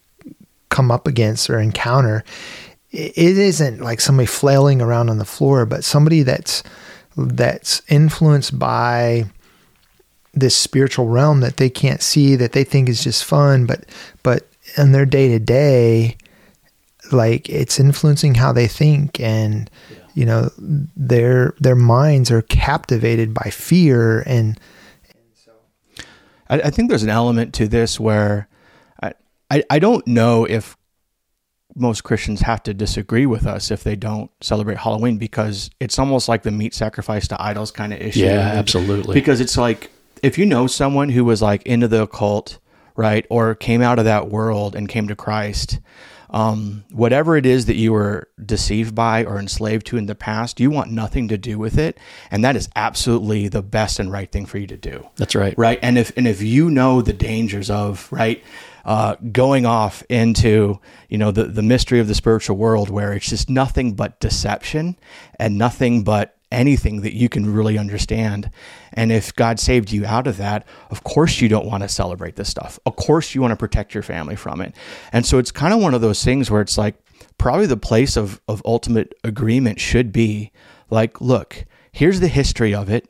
come 0.69 0.91
up 0.91 1.07
against 1.07 1.51
or 1.51 1.59
encounter, 1.59 2.25
it 2.91 3.17
isn't 3.17 3.81
like 3.81 4.01
somebody 4.01 4.27
flailing 4.27 4.81
around 4.81 5.11
on 5.11 5.19
the 5.19 5.25
floor, 5.25 5.67
but 5.67 5.85
somebody 5.85 6.23
that's 6.23 6.63
that's 7.17 7.83
influenced 7.89 8.59
by 8.59 9.25
this 10.35 10.55
spiritual 10.55 11.09
realm 11.09 11.41
that 11.41 11.57
they 11.57 11.71
can't 11.71 12.03
see 12.03 12.37
that 12.37 12.53
they 12.53 12.63
think 12.63 12.89
is 12.89 13.03
just 13.03 13.25
fun 13.25 13.65
but 13.65 13.87
but 14.23 14.47
in 14.77 14.93
their 14.93 15.07
day 15.07 15.29
to 15.29 15.39
day 15.39 16.15
like 17.13 17.49
it's 17.49 17.79
influencing 17.79 18.35
how 18.35 18.53
they 18.53 18.67
think 18.67 19.21
and 19.21 19.71
yeah. 19.91 19.99
you 20.15 20.25
know 20.25 20.51
their 20.59 21.55
their 21.61 21.75
minds 21.75 22.31
are 22.31 22.43
captivated 22.43 23.35
by 23.35 23.51
fear 23.51 24.21
and, 24.21 24.59
and 25.09 25.19
so 25.35 25.53
I, 26.49 26.61
I, 26.63 26.71
think 26.71 26.89
there's 26.89 27.03
an 27.03 27.11
element 27.11 27.55
to 27.55 27.69
this 27.69 28.01
where 28.01 28.49
I, 29.03 29.15
I 29.51 29.65
i 29.71 29.79
don't 29.79 30.07
know 30.07 30.45
if 30.45 30.77
most 31.75 32.05
christians 32.05 32.41
have 32.41 32.63
to 32.65 32.75
disagree 32.75 33.27
with 33.27 33.47
us 33.47 33.71
if 33.71 33.85
they 33.85 33.97
don't 33.97 34.31
celebrate 34.41 34.79
halloween 34.79 35.19
because 35.19 35.71
it's 35.81 35.99
almost 35.99 36.29
like 36.29 36.43
the 36.43 36.51
meat 36.51 36.75
sacrifice 36.75 37.29
to 37.29 37.43
idols 37.43 37.71
kind 37.71 37.93
of 37.93 38.01
issue 38.01 38.21
yeah 38.21 38.53
absolutely 38.55 39.15
because 39.15 39.41
it's 39.41 39.57
like 39.57 39.91
if 40.23 40.39
you 40.39 40.47
know 40.47 40.67
someone 40.67 41.09
who 41.11 41.25
was 41.25 41.43
like 41.43 41.63
into 41.65 41.89
the 41.89 42.03
occult 42.03 42.59
right 42.97 43.27
or 43.29 43.55
came 43.55 43.83
out 43.83 43.99
of 43.99 44.07
that 44.07 44.29
world 44.29 44.75
and 44.75 44.89
came 44.89 45.07
to 45.09 45.15
christ 45.15 45.79
um, 46.31 46.85
whatever 46.91 47.37
it 47.37 47.47
is 47.47 47.67
that 47.67 47.77
you 47.77 47.93
were 47.93 48.29
deceived 48.45 48.95
by 48.95 49.25
or 49.25 49.39
enslaved 49.39 49.87
to 49.87 49.97
in 49.97 50.07
the 50.07 50.15
past, 50.15 50.61
you 50.61 50.71
want 50.71 50.91
nothing 50.91 51.29
to 51.29 51.39
do 51.39 51.59
with 51.59 51.79
it, 51.79 51.99
and 52.31 52.45
that 52.45 52.57
is 52.57 52.69
absolutely 52.77 53.49
the 53.49 53.63
best 53.63 53.99
and 53.99 54.11
right 54.11 54.31
thing 54.31 54.47
for 54.47 54.59
you 54.59 54.67
to 54.67 54.77
do. 54.77 55.09
That's 55.17 55.35
right, 55.35 55.55
right. 55.57 55.79
And 55.83 55.99
if 55.99 56.17
and 56.17 56.27
if 56.27 56.43
you 56.43 56.71
know 56.71 57.03
the 57.03 57.13
dangers 57.13 57.71
of 57.71 58.11
right. 58.11 58.43
Uh, 58.85 59.17
going 59.33 59.67
off 59.67 60.05
into 60.09 60.79
you 61.09 61.19
know 61.19 61.33
the, 61.33 61.43
the 61.43 61.61
mystery 61.61 61.99
of 61.99 62.07
the 62.07 62.15
spiritual 62.15 62.57
world 62.57 62.89
where 62.89 63.15
it's 63.15 63.29
just 63.29 63.51
nothing 63.51 63.95
but 63.95 64.21
deception 64.21 64.97
and 65.41 65.59
nothing 65.59 66.05
but 66.05 66.36
anything 66.53 67.01
that 67.03 67.15
you 67.15 67.29
can 67.29 67.53
really 67.53 67.77
understand. 67.77 68.51
And 68.93 69.11
if 69.11 69.35
God 69.35 69.59
saved 69.59 69.91
you 69.91 70.07
out 70.07 70.27
of 70.27 70.37
that, 70.37 70.67
of 70.91 71.03
course 71.03 71.41
you 71.41 71.49
don't 71.49 71.67
want 71.67 71.83
to 71.83 71.89
celebrate 71.89 72.37
this 72.37 72.49
stuff. 72.49 72.79
Of 72.87 72.97
course 72.97 73.35
you 73.35 73.41
want 73.41 73.53
to 73.53 73.57
protect 73.57 73.95
your 73.95 74.03
family 74.03 74.37
from 74.37 74.61
it. 74.61 74.75
And 75.13 75.27
so 75.27 75.39
it's 75.39 75.51
kind 75.51 75.75
of 75.75 75.81
one 75.81 75.95
of 75.95 76.01
those 76.01 76.25
things 76.25 76.51
where 76.51 76.61
it's 76.61 76.79
like 76.79 76.95
probably 77.39 77.67
the 77.67 77.77
place 77.77 78.17
of, 78.17 78.41
of 78.49 78.63
ultimate 78.65 79.15
agreement 79.25 79.81
should 79.81 80.13
be 80.13 80.53
like, 80.91 81.21
look, 81.21 81.65
here's 81.93 82.21
the 82.21 82.29
history 82.29 82.75
of 82.75 82.89
it. 82.89 83.09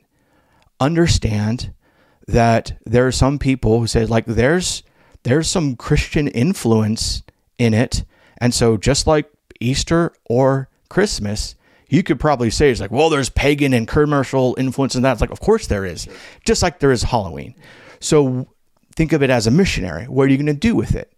Understand 0.79 1.73
that 2.27 2.77
there 2.85 3.07
are 3.07 3.11
some 3.11 3.39
people 3.39 3.79
who 3.79 3.87
say 3.87 4.05
like 4.05 4.25
there's 4.25 4.83
there's 5.23 5.49
some 5.49 5.75
Christian 5.75 6.27
influence 6.27 7.23
in 7.57 7.73
it. 7.73 8.05
And 8.37 8.53
so 8.53 8.77
just 8.77 9.07
like 9.07 9.29
Easter 9.59 10.13
or 10.25 10.69
Christmas, 10.89 11.55
you 11.89 12.03
could 12.03 12.19
probably 12.19 12.49
say 12.49 12.69
it's 12.69 12.81
like, 12.81 12.91
well, 12.91 13.09
there's 13.09 13.29
pagan 13.29 13.73
and 13.73 13.87
commercial 13.87 14.55
influence 14.57 14.95
in 14.95 15.03
that. 15.03 15.13
It's 15.13 15.21
like, 15.21 15.31
of 15.31 15.39
course 15.39 15.67
there 15.67 15.85
is, 15.85 16.07
just 16.45 16.61
like 16.61 16.79
there 16.79 16.91
is 16.91 17.03
Halloween. 17.03 17.55
So 17.99 18.47
think 18.95 19.13
of 19.13 19.23
it 19.23 19.29
as 19.29 19.47
a 19.47 19.51
missionary. 19.51 20.05
What 20.05 20.23
are 20.23 20.31
you 20.31 20.37
going 20.37 20.47
to 20.47 20.53
do 20.53 20.75
with 20.75 20.95
it? 20.95 21.13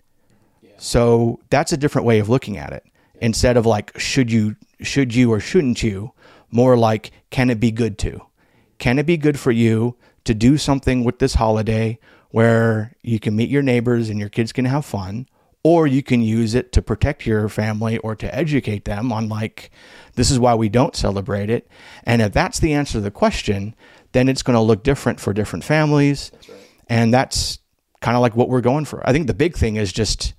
So 0.78 1.40
that's 1.50 1.74
a 1.74 1.78
different 1.78 2.06
way 2.06 2.20
of 2.20 2.30
looking 2.30 2.58
at 2.58 2.72
it. 2.72 2.86
Instead 3.22 3.58
of 3.58 3.66
like, 3.66 3.98
should 4.00 4.32
you, 4.32 4.56
should 4.82 5.14
you 5.14 5.32
or 5.32 5.40
shouldn't 5.40 5.84
you? 5.84 6.14
More 6.52 6.78
like, 6.78 7.12
can 7.30 7.50
it 7.50 7.60
be 7.60 7.72
good 7.72 7.98
to? 8.00 8.22
Can 8.78 8.98
it 8.98 9.06
be 9.06 9.18
good 9.18 9.38
for 9.40 9.52
you 9.52 9.98
to 10.24 10.34
do 10.34 10.58
something 10.58 11.04
with 11.04 11.20
this 11.20 11.34
holiday 11.34 12.00
where 12.30 12.94
you 13.02 13.20
can 13.20 13.36
meet 13.36 13.50
your 13.50 13.62
neighbors 13.62 14.10
and 14.10 14.20
your 14.20 14.30
kids 14.30 14.54
can 14.54 14.66
have 14.66 14.86
fun? 14.86 15.28
Or 15.62 15.86
you 15.86 16.02
can 16.02 16.22
use 16.22 16.56
it 16.56 16.72
to 16.72 16.82
protect 16.82 17.26
your 17.26 17.50
family 17.50 17.98
or 17.98 18.16
to 18.16 18.34
educate 18.34 18.86
them 18.86 19.12
on, 19.12 19.28
like, 19.28 19.72
this 20.16 20.32
is 20.32 20.40
why 20.40 20.56
we 20.56 20.70
don't 20.70 20.96
celebrate 20.96 21.50
it. 21.50 21.68
And 22.06 22.22
if 22.22 22.32
that's 22.32 22.60
the 22.60 22.74
answer 22.74 22.94
to 22.94 23.02
the 23.02 23.12
question, 23.12 23.76
then 24.14 24.30
it's 24.30 24.42
going 24.42 24.56
to 24.56 24.62
look 24.62 24.84
different 24.84 25.20
for 25.20 25.34
different 25.34 25.66
families. 25.66 26.30
That's 26.30 26.50
right. 26.50 26.58
And 26.88 27.14
that's 27.14 27.60
kind 28.00 28.16
of 28.16 28.22
like 28.22 28.38
what 28.38 28.48
we're 28.48 28.62
going 28.62 28.86
for. 28.86 29.08
I 29.08 29.12
think 29.12 29.28
the 29.28 29.34
big 29.34 29.58
thing 29.58 29.76
is 29.76 29.92
just 29.92 30.34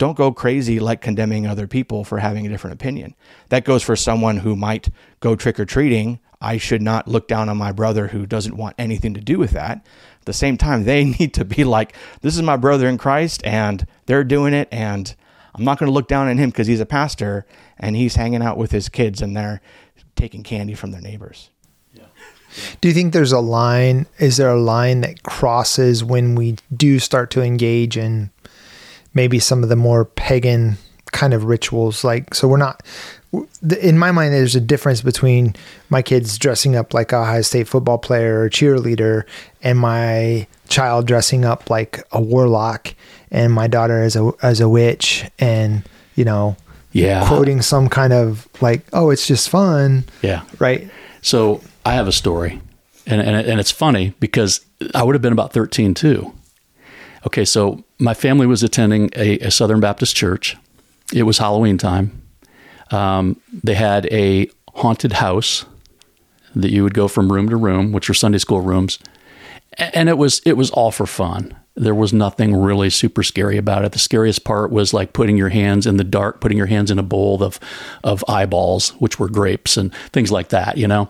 don't 0.00 0.16
go 0.16 0.32
crazy 0.32 0.80
like 0.80 1.02
condemning 1.02 1.46
other 1.46 1.66
people 1.66 2.04
for 2.04 2.18
having 2.18 2.46
a 2.46 2.48
different 2.48 2.72
opinion. 2.72 3.14
That 3.50 3.66
goes 3.66 3.82
for 3.82 3.94
someone 3.94 4.38
who 4.38 4.56
might 4.56 4.88
go 5.20 5.36
trick 5.36 5.60
or 5.60 5.66
treating. 5.66 6.20
I 6.40 6.56
should 6.56 6.80
not 6.80 7.06
look 7.06 7.28
down 7.28 7.50
on 7.50 7.58
my 7.58 7.70
brother 7.70 8.06
who 8.06 8.24
doesn't 8.24 8.56
want 8.56 8.76
anything 8.78 9.12
to 9.12 9.20
do 9.20 9.38
with 9.38 9.50
that. 9.50 9.86
At 10.20 10.24
the 10.24 10.32
same 10.32 10.56
time, 10.56 10.84
they 10.84 11.04
need 11.18 11.34
to 11.34 11.44
be 11.44 11.64
like, 11.64 11.94
this 12.22 12.34
is 12.34 12.40
my 12.40 12.56
brother 12.56 12.88
in 12.88 12.96
Christ 12.96 13.42
and 13.44 13.86
they're 14.06 14.24
doing 14.24 14.54
it. 14.54 14.68
And 14.72 15.14
I'm 15.54 15.64
not 15.64 15.78
going 15.78 15.88
to 15.88 15.94
look 15.94 16.08
down 16.08 16.28
on 16.28 16.38
him 16.38 16.48
because 16.48 16.66
he's 16.66 16.80
a 16.80 16.86
pastor 16.86 17.44
and 17.78 17.94
he's 17.94 18.14
hanging 18.14 18.42
out 18.42 18.56
with 18.56 18.72
his 18.72 18.88
kids 18.88 19.20
and 19.20 19.36
they're 19.36 19.60
taking 20.16 20.42
candy 20.42 20.72
from 20.72 20.92
their 20.92 21.02
neighbors. 21.02 21.50
Do 22.80 22.88
you 22.88 22.94
think 22.94 23.12
there's 23.12 23.32
a 23.32 23.38
line? 23.38 24.06
Is 24.18 24.38
there 24.38 24.50
a 24.50 24.60
line 24.60 25.02
that 25.02 25.22
crosses 25.22 26.02
when 26.02 26.34
we 26.34 26.56
do 26.74 26.98
start 26.98 27.30
to 27.32 27.42
engage 27.42 27.98
in 27.98 28.30
maybe 29.14 29.38
some 29.38 29.62
of 29.62 29.68
the 29.68 29.76
more 29.76 30.04
pagan 30.04 30.76
kind 31.12 31.34
of 31.34 31.44
rituals. 31.44 32.04
Like, 32.04 32.34
so 32.34 32.48
we're 32.48 32.56
not, 32.56 32.82
in 33.80 33.98
my 33.98 34.12
mind, 34.12 34.32
there's 34.32 34.56
a 34.56 34.60
difference 34.60 35.02
between 35.02 35.54
my 35.88 36.02
kids 36.02 36.38
dressing 36.38 36.76
up 36.76 36.94
like 36.94 37.12
Ohio 37.12 37.42
State 37.42 37.68
football 37.68 37.98
player 37.98 38.42
or 38.42 38.50
cheerleader 38.50 39.24
and 39.62 39.78
my 39.78 40.46
child 40.68 41.06
dressing 41.06 41.44
up 41.44 41.70
like 41.70 42.02
a 42.12 42.20
warlock 42.20 42.94
and 43.30 43.52
my 43.52 43.66
daughter 43.66 44.02
as 44.02 44.16
a, 44.16 44.32
as 44.42 44.60
a 44.60 44.68
witch 44.68 45.28
and, 45.38 45.82
you 46.14 46.24
know, 46.24 46.56
yeah, 46.92 47.26
quoting 47.28 47.62
some 47.62 47.88
kind 47.88 48.12
of 48.12 48.48
like, 48.60 48.82
oh, 48.92 49.10
it's 49.10 49.26
just 49.26 49.48
fun. 49.48 50.04
Yeah. 50.22 50.42
Right. 50.58 50.90
So 51.22 51.60
I 51.84 51.94
have 51.94 52.08
a 52.08 52.12
story 52.12 52.60
and, 53.06 53.20
and, 53.20 53.46
and 53.46 53.60
it's 53.60 53.70
funny 53.70 54.14
because 54.18 54.64
I 54.94 55.02
would 55.02 55.14
have 55.14 55.22
been 55.22 55.32
about 55.32 55.52
13 55.52 55.94
too. 55.94 56.32
Okay, 57.26 57.44
so 57.44 57.84
my 57.98 58.14
family 58.14 58.46
was 58.46 58.62
attending 58.62 59.10
a, 59.14 59.38
a 59.40 59.50
Southern 59.50 59.80
Baptist 59.80 60.16
church. 60.16 60.56
It 61.12 61.24
was 61.24 61.38
Halloween 61.38 61.78
time. 61.78 62.22
Um, 62.90 63.40
they 63.52 63.74
had 63.74 64.06
a 64.06 64.50
haunted 64.74 65.12
house 65.14 65.64
that 66.54 66.70
you 66.70 66.82
would 66.82 66.94
go 66.94 67.08
from 67.08 67.30
room 67.30 67.48
to 67.48 67.56
room, 67.56 67.92
which 67.92 68.08
were 68.08 68.14
Sunday 68.14 68.38
school 68.38 68.60
rooms, 68.60 68.98
and 69.78 70.08
it 70.08 70.18
was 70.18 70.40
it 70.44 70.56
was 70.56 70.70
all 70.70 70.90
for 70.90 71.06
fun 71.06 71.54
there 71.80 71.94
was 71.94 72.12
nothing 72.12 72.54
really 72.54 72.90
super 72.90 73.22
scary 73.22 73.56
about 73.56 73.84
it. 73.86 73.92
The 73.92 73.98
scariest 73.98 74.44
part 74.44 74.70
was 74.70 74.92
like 74.92 75.14
putting 75.14 75.38
your 75.38 75.48
hands 75.48 75.86
in 75.86 75.96
the 75.96 76.04
dark, 76.04 76.40
putting 76.40 76.58
your 76.58 76.66
hands 76.66 76.90
in 76.90 76.98
a 76.98 77.02
bowl 77.02 77.42
of 77.42 77.58
of 78.04 78.22
eyeballs, 78.28 78.90
which 79.00 79.18
were 79.18 79.28
grapes 79.28 79.78
and 79.78 79.94
things 80.12 80.30
like 80.30 80.50
that, 80.50 80.76
you 80.76 80.86
know. 80.86 81.08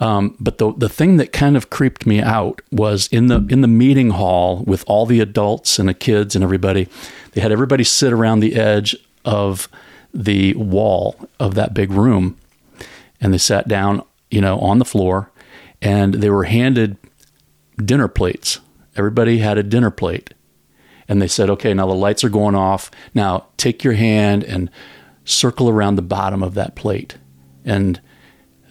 Um, 0.00 0.34
but 0.40 0.56
the 0.56 0.72
the 0.72 0.88
thing 0.88 1.18
that 1.18 1.32
kind 1.32 1.56
of 1.56 1.68
creeped 1.68 2.06
me 2.06 2.22
out 2.22 2.62
was 2.72 3.08
in 3.08 3.26
the 3.26 3.46
in 3.50 3.60
the 3.60 3.68
meeting 3.68 4.10
hall 4.10 4.64
with 4.66 4.84
all 4.86 5.04
the 5.04 5.20
adults 5.20 5.78
and 5.78 5.88
the 5.88 5.94
kids 5.94 6.34
and 6.34 6.42
everybody. 6.42 6.88
They 7.32 7.42
had 7.42 7.52
everybody 7.52 7.84
sit 7.84 8.12
around 8.12 8.40
the 8.40 8.56
edge 8.56 8.96
of 9.26 9.68
the 10.14 10.54
wall 10.54 11.28
of 11.38 11.54
that 11.56 11.74
big 11.74 11.92
room, 11.92 12.38
and 13.20 13.34
they 13.34 13.38
sat 13.38 13.68
down, 13.68 14.02
you 14.30 14.40
know, 14.40 14.58
on 14.60 14.78
the 14.78 14.86
floor, 14.86 15.30
and 15.82 16.14
they 16.14 16.30
were 16.30 16.44
handed 16.44 16.96
dinner 17.84 18.08
plates 18.08 18.60
Everybody 18.96 19.38
had 19.38 19.58
a 19.58 19.62
dinner 19.62 19.90
plate. 19.90 20.34
And 21.08 21.22
they 21.22 21.28
said, 21.28 21.50
okay, 21.50 21.72
now 21.72 21.86
the 21.86 21.94
lights 21.94 22.24
are 22.24 22.28
going 22.28 22.54
off. 22.54 22.90
Now 23.14 23.46
take 23.56 23.84
your 23.84 23.92
hand 23.92 24.42
and 24.42 24.70
circle 25.24 25.68
around 25.68 25.96
the 25.96 26.02
bottom 26.02 26.42
of 26.42 26.54
that 26.54 26.74
plate. 26.74 27.16
And 27.64 28.00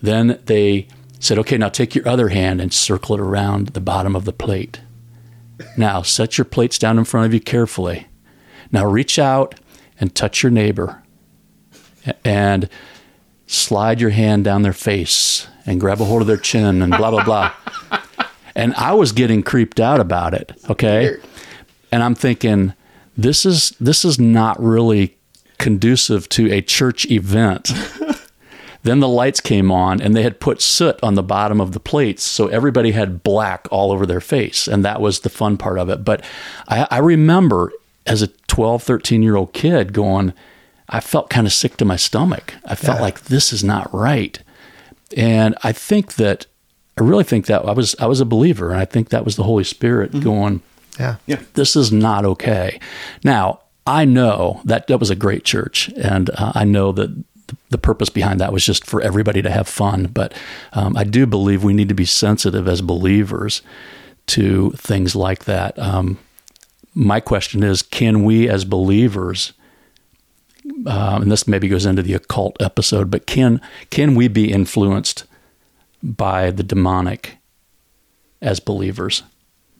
then 0.01 0.39
they 0.45 0.87
said, 1.19 1.39
okay, 1.39 1.57
now 1.57 1.69
take 1.69 1.95
your 1.95 2.07
other 2.07 2.29
hand 2.29 2.59
and 2.59 2.73
circle 2.73 3.15
it 3.15 3.21
around 3.21 3.69
the 3.69 3.81
bottom 3.81 4.15
of 4.15 4.25
the 4.25 4.33
plate. 4.33 4.81
Now 5.77 6.01
set 6.01 6.37
your 6.37 6.45
plates 6.45 6.77
down 6.77 6.97
in 6.97 7.05
front 7.05 7.25
of 7.25 7.33
you 7.33 7.39
carefully. 7.39 8.07
Now 8.71 8.85
reach 8.85 9.17
out 9.17 9.55
and 9.99 10.13
touch 10.13 10.43
your 10.43 10.51
neighbor 10.51 11.03
and 12.23 12.69
slide 13.47 14.01
your 14.01 14.09
hand 14.09 14.43
down 14.43 14.63
their 14.63 14.73
face 14.73 15.47
and 15.65 15.79
grab 15.79 16.01
a 16.01 16.05
hold 16.05 16.21
of 16.21 16.27
their 16.27 16.37
chin 16.37 16.81
and 16.81 16.95
blah, 16.95 17.11
blah, 17.11 17.23
blah. 17.23 17.53
And 18.55 18.73
I 18.75 18.93
was 18.93 19.11
getting 19.11 19.43
creeped 19.43 19.79
out 19.79 19.99
about 19.99 20.33
it. 20.33 20.53
Okay. 20.69 21.17
And 21.91 22.01
I'm 22.01 22.15
thinking, 22.15 22.73
this 23.17 23.45
is 23.45 23.71
this 23.79 24.05
is 24.05 24.19
not 24.19 24.61
really 24.61 25.17
conducive 25.57 26.27
to 26.29 26.51
a 26.51 26.61
church 26.61 27.09
event. 27.09 27.71
then 28.85 28.99
the 28.99 29.07
lights 29.07 29.41
came 29.41 29.71
on 29.71 29.99
and 29.99 30.15
they 30.15 30.21
had 30.21 30.39
put 30.39 30.61
soot 30.61 30.97
on 31.01 31.15
the 31.15 31.23
bottom 31.23 31.59
of 31.59 31.71
the 31.71 31.79
plates 31.79 32.23
so 32.23 32.47
everybody 32.47 32.91
had 32.91 33.23
black 33.23 33.67
all 33.71 33.91
over 33.91 34.05
their 34.05 34.21
face 34.21 34.67
and 34.67 34.85
that 34.85 35.01
was 35.01 35.21
the 35.21 35.29
fun 35.29 35.57
part 35.57 35.79
of 35.79 35.89
it 35.89 36.05
but 36.05 36.23
i, 36.67 36.87
I 36.91 36.99
remember 36.99 37.71
as 38.05 38.21
a 38.21 38.27
12 38.27 38.83
13 38.83 39.23
year 39.23 39.35
old 39.35 39.53
kid 39.53 39.91
going 39.91 40.33
i 40.87 40.99
felt 40.99 41.31
kind 41.31 41.47
of 41.47 41.53
sick 41.53 41.77
to 41.77 41.85
my 41.85 41.95
stomach 41.95 42.53
i 42.65 42.75
felt 42.75 42.99
yeah. 42.99 43.01
like 43.01 43.21
this 43.23 43.51
is 43.51 43.63
not 43.63 43.91
right 43.91 44.39
and 45.17 45.55
i 45.63 45.71
think 45.71 46.13
that 46.15 46.45
I 46.97 47.03
really 47.03 47.23
think 47.23 47.47
that 47.47 47.65
I 47.65 47.71
was 47.73 47.95
I 47.99 48.05
was 48.05 48.21
a 48.21 48.25
believer, 48.25 48.71
and 48.71 48.79
I 48.79 48.85
think 48.85 49.09
that 49.09 49.25
was 49.25 49.35
the 49.35 49.43
Holy 49.43 49.63
Spirit 49.63 50.11
mm-hmm. 50.11 50.21
going, 50.21 50.61
yeah, 50.99 51.17
yeah, 51.25 51.41
this 51.53 51.75
is 51.75 51.91
not 51.91 52.25
okay. 52.25 52.79
Now 53.23 53.59
I 53.85 54.05
know 54.05 54.61
that 54.65 54.87
that 54.87 54.99
was 54.99 55.09
a 55.09 55.15
great 55.15 55.43
church, 55.43 55.89
and 55.97 56.29
uh, 56.31 56.53
I 56.55 56.63
know 56.63 56.91
that 56.93 57.23
the 57.69 57.77
purpose 57.77 58.09
behind 58.09 58.39
that 58.39 58.53
was 58.53 58.65
just 58.65 58.85
for 58.85 59.01
everybody 59.01 59.41
to 59.41 59.49
have 59.49 59.67
fun. 59.67 60.07
But 60.07 60.33
um, 60.73 60.95
I 60.97 61.03
do 61.03 61.25
believe 61.25 61.63
we 61.63 61.73
need 61.73 61.89
to 61.89 61.95
be 61.95 62.05
sensitive 62.05 62.67
as 62.67 62.81
believers 62.81 63.61
to 64.27 64.71
things 64.71 65.15
like 65.15 65.45
that. 65.45 65.77
Um, 65.77 66.17
my 66.93 67.19
question 67.19 67.61
is, 67.61 67.81
can 67.81 68.23
we 68.23 68.49
as 68.49 68.65
believers? 68.65 69.53
Um, 70.87 71.23
and 71.23 71.31
this 71.31 71.47
maybe 71.47 71.67
goes 71.67 71.85
into 71.85 72.01
the 72.01 72.13
occult 72.15 72.57
episode, 72.59 73.11
but 73.11 73.27
can 73.27 73.61
can 73.91 74.15
we 74.15 74.27
be 74.27 74.51
influenced 74.51 75.25
by 76.05 76.51
the 76.51 76.63
demonic 76.63 77.37
as 78.41 78.59
believers? 78.59 79.23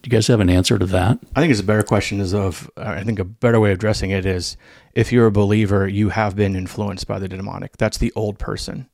Do 0.02 0.10
you 0.10 0.12
guys 0.12 0.28
have 0.28 0.40
an 0.40 0.50
answer 0.50 0.78
to 0.78 0.86
that? 0.88 1.20
I 1.36 1.40
think 1.40 1.52
it's 1.52 1.60
a 1.60 1.64
better 1.64 1.84
question 1.84 2.20
is 2.20 2.34
of 2.34 2.70
I 2.76 3.04
think 3.04 3.20
a 3.20 3.24
better 3.24 3.60
way 3.60 3.72
of 3.72 3.78
addressing 3.78 4.12
it 4.12 4.26
is 4.26 4.58
if 4.94 5.12
you're 5.12 5.28
a 5.28 5.32
believer, 5.32 5.88
you 5.88 6.10
have 6.10 6.36
been 6.36 6.56
influenced 6.56 7.08
by 7.08 7.20
the 7.20 7.28
demonic. 7.28 7.78
That's 7.78 7.98
the 7.98 8.14
old 8.16 8.38
person. 8.38 8.90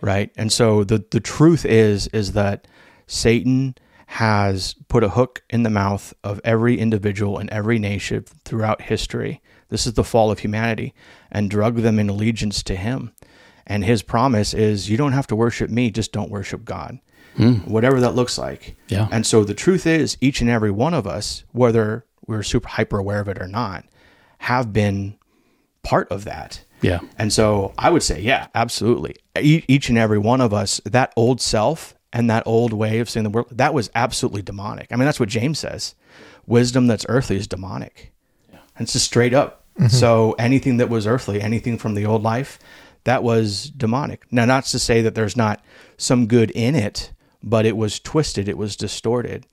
Right? 0.00 0.30
And 0.36 0.52
so 0.52 0.84
the 0.84 1.04
the 1.10 1.20
truth 1.20 1.64
is 1.64 2.06
is 2.08 2.32
that 2.32 2.66
Satan 3.06 3.74
has 4.06 4.74
put 4.88 5.04
a 5.04 5.10
hook 5.10 5.42
in 5.50 5.62
the 5.62 5.70
mouth 5.70 6.12
of 6.22 6.40
every 6.44 6.78
individual 6.78 7.38
in 7.38 7.50
every 7.50 7.78
nation 7.78 8.24
throughout 8.44 8.82
history. 8.82 9.40
This 9.70 9.86
is 9.86 9.94
the 9.94 10.04
fall 10.04 10.30
of 10.30 10.40
humanity 10.40 10.94
and 11.30 11.50
drug 11.50 11.76
them 11.76 11.98
in 11.98 12.08
allegiance 12.08 12.62
to 12.64 12.76
him. 12.76 13.12
And 13.66 13.84
his 13.84 14.02
promise 14.02 14.54
is 14.54 14.90
you 14.90 14.96
don't 14.96 15.12
have 15.12 15.26
to 15.28 15.36
worship 15.36 15.70
me, 15.70 15.90
just 15.90 16.12
don't 16.12 16.30
worship 16.30 16.64
God. 16.64 16.98
Mm. 17.36 17.66
Whatever 17.66 18.00
that 18.00 18.14
looks 18.14 18.38
like. 18.38 18.76
Yeah. 18.88 19.08
And 19.10 19.26
so 19.26 19.42
the 19.42 19.54
truth 19.54 19.86
is, 19.86 20.16
each 20.20 20.40
and 20.40 20.48
every 20.48 20.70
one 20.70 20.94
of 20.94 21.06
us, 21.06 21.44
whether 21.52 22.04
we're 22.26 22.42
super 22.42 22.68
hyper 22.68 22.98
aware 22.98 23.20
of 23.20 23.28
it 23.28 23.40
or 23.40 23.48
not, 23.48 23.84
have 24.38 24.72
been 24.72 25.18
part 25.82 26.10
of 26.10 26.24
that. 26.24 26.62
Yeah. 26.80 27.00
And 27.18 27.32
so 27.32 27.72
I 27.78 27.90
would 27.90 28.02
say, 28.02 28.20
yeah, 28.20 28.48
absolutely. 28.54 29.16
Each 29.40 29.88
and 29.88 29.98
every 29.98 30.18
one 30.18 30.40
of 30.40 30.52
us, 30.52 30.80
that 30.84 31.12
old 31.16 31.40
self 31.40 31.94
and 32.12 32.30
that 32.30 32.44
old 32.46 32.72
way 32.72 33.00
of 33.00 33.10
seeing 33.10 33.24
the 33.24 33.30
world, 33.30 33.48
that 33.50 33.74
was 33.74 33.90
absolutely 33.94 34.42
demonic. 34.42 34.88
I 34.92 34.96
mean, 34.96 35.06
that's 35.06 35.18
what 35.18 35.28
James 35.28 35.58
says. 35.58 35.94
Wisdom 36.46 36.86
that's 36.86 37.06
earthly 37.08 37.36
is 37.36 37.46
demonic. 37.46 38.12
Yeah. 38.52 38.58
And 38.76 38.84
it's 38.84 38.92
just 38.92 39.06
straight 39.06 39.34
up. 39.34 39.64
Mm-hmm. 39.78 39.88
So 39.88 40.36
anything 40.38 40.76
that 40.76 40.88
was 40.88 41.06
earthly, 41.06 41.40
anything 41.40 41.78
from 41.78 41.94
the 41.94 42.06
old 42.06 42.22
life, 42.22 42.60
that 43.04 43.22
was 43.22 43.70
demonic. 43.70 44.24
Now, 44.30 44.44
not 44.44 44.64
to 44.66 44.78
say 44.78 45.02
that 45.02 45.14
there's 45.14 45.36
not 45.36 45.62
some 45.96 46.26
good 46.26 46.50
in 46.52 46.74
it, 46.74 47.12
but 47.42 47.66
it 47.66 47.76
was 47.76 48.00
twisted, 48.00 48.48
it 48.48 48.56
was 48.56 48.76
distorted, 48.76 49.46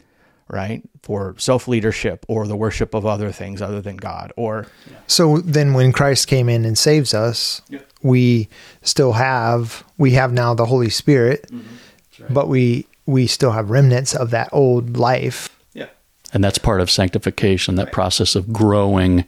right? 0.48 0.82
For 1.04 1.36
self 1.38 1.68
leadership 1.68 2.26
or 2.28 2.48
the 2.48 2.56
worship 2.56 2.94
of 2.94 3.06
other 3.06 3.32
things 3.32 3.62
other 3.62 3.82
than 3.82 3.98
God. 3.98 4.32
Or 4.38 4.68
so 5.08 5.38
then, 5.40 5.74
when 5.74 5.92
Christ 5.92 6.28
came 6.28 6.48
in 6.48 6.64
and 6.66 6.78
saves 6.78 7.14
us, 7.14 7.62
yeah. 7.70 7.80
we 8.02 8.48
still 8.82 9.14
have 9.14 9.84
we 9.98 10.12
have 10.12 10.32
now 10.32 10.54
the 10.54 10.66
Holy 10.66 10.90
Spirit, 10.90 11.48
mm-hmm. 11.52 12.24
right. 12.24 12.34
but 12.34 12.48
we 12.48 12.88
we 13.06 13.28
still 13.28 13.52
have 13.52 13.70
remnants 13.70 14.16
of 14.16 14.30
that 14.32 14.50
old 14.54 14.96
life. 14.96 15.50
Yeah. 15.74 15.88
And 16.34 16.42
that's 16.44 16.58
part 16.58 16.80
of 16.80 16.90
sanctification, 16.90 17.76
that 17.76 17.92
process 17.92 18.36
of 18.36 18.54
growing 18.54 19.26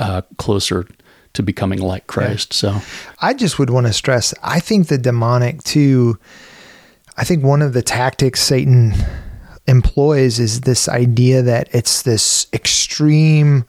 uh, 0.00 0.22
closer 0.36 0.86
to 1.34 1.42
becoming 1.42 1.80
like 1.80 2.06
Christ. 2.06 2.52
So 2.52 2.80
I 3.20 3.34
just 3.34 3.58
would 3.58 3.70
want 3.70 3.86
to 3.86 3.92
stress 3.92 4.34
I 4.42 4.60
think 4.60 4.88
the 4.88 4.98
demonic 4.98 5.62
too 5.62 6.18
I 7.16 7.24
think 7.24 7.44
one 7.44 7.62
of 7.62 7.72
the 7.72 7.82
tactics 7.82 8.40
Satan 8.40 8.94
employs 9.66 10.38
is 10.38 10.62
this 10.62 10.88
idea 10.88 11.42
that 11.42 11.68
it's 11.72 12.02
this 12.02 12.46
extreme 12.52 13.64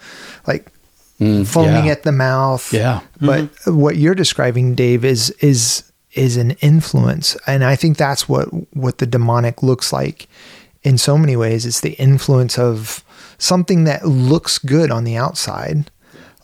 like 0.48 0.72
mm, 1.20 1.46
foaming 1.46 1.86
yeah. 1.86 1.92
at 1.92 2.04
the 2.04 2.12
mouth. 2.12 2.72
Yeah. 2.74 3.02
But 3.20 3.46
mm-hmm. 3.46 3.80
what 3.80 3.98
you're 3.98 4.16
describing 4.16 4.76
Dave 4.76 5.06
is 5.06 5.30
is 5.42 5.84
is 6.14 6.38
an 6.38 6.52
influence 6.62 7.36
and 7.48 7.64
I 7.64 7.76
think 7.76 7.98
that's 7.98 8.30
what 8.30 8.46
what 8.76 9.00
the 9.00 9.08
demonic 9.08 9.64
looks 9.64 9.92
like 9.92 10.28
in 10.84 10.98
so 10.98 11.18
many 11.18 11.36
ways 11.36 11.66
it's 11.66 11.82
the 11.82 11.94
influence 11.94 12.60
of 12.60 13.04
something 13.40 13.86
that 13.86 14.06
looks 14.06 14.60
good 14.60 14.92
on 14.92 15.06
the 15.06 15.18
outside 15.18 15.90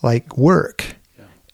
like 0.01 0.37
work 0.37 0.95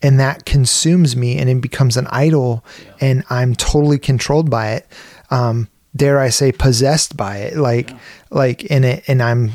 and 0.05 0.19
that 0.19 0.45
consumes 0.45 1.15
me 1.15 1.37
and 1.39 1.49
it 1.49 1.59
becomes 1.61 1.97
an 1.97 2.07
idol 2.11 2.63
and 3.01 3.23
i'm 3.29 3.55
totally 3.55 3.97
controlled 3.99 4.49
by 4.49 4.65
it 4.77 4.85
um 5.31 5.67
dare 5.95 6.19
i 6.19 6.29
say 6.29 6.51
possessed 6.51 7.15
by 7.17 7.37
it 7.37 7.57
like 7.57 7.91
like 8.29 8.63
in 8.65 8.83
it 8.83 9.03
and 9.07 9.21
i'm 9.23 9.51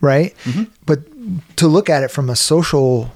right 0.00 0.34
Mm-hmm. 0.44 0.64
but 0.86 1.00
to 1.56 1.68
look 1.68 1.88
at 1.90 2.02
it 2.02 2.10
from 2.10 2.30
a 2.30 2.36
social 2.36 3.10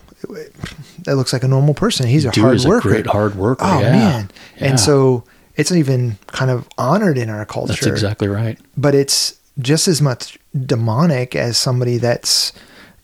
that 1.05 1.17
looks 1.17 1.33
like 1.33 1.43
a 1.43 1.49
normal 1.49 1.75
person 1.75 2.07
he's 2.07 2.25
a 2.25 2.31
Dude 2.31 2.45
hard 2.45 2.57
is 2.57 2.65
a 2.65 2.69
worker 2.69 2.89
great 2.89 3.07
hard 3.07 3.35
worker, 3.37 3.63
oh 3.65 3.81
yeah. 3.81 3.91
man 3.93 4.31
Yeah. 4.59 4.69
and 4.69 4.81
so 4.81 5.25
it's 5.57 5.71
even 5.71 6.19
kind 6.27 6.51
of 6.51 6.67
honored 6.79 7.17
in 7.19 7.29
our 7.31 7.47
culture 7.47 7.73
that's 7.75 7.87
exactly 7.87 8.29
right. 8.29 8.59
but 8.77 8.95
it's 8.95 9.39
just 9.61 9.87
as 9.87 10.03
much 10.03 10.39
demonic 10.67 11.37
as 11.37 11.57
somebody 11.57 11.97
that's 11.99 12.53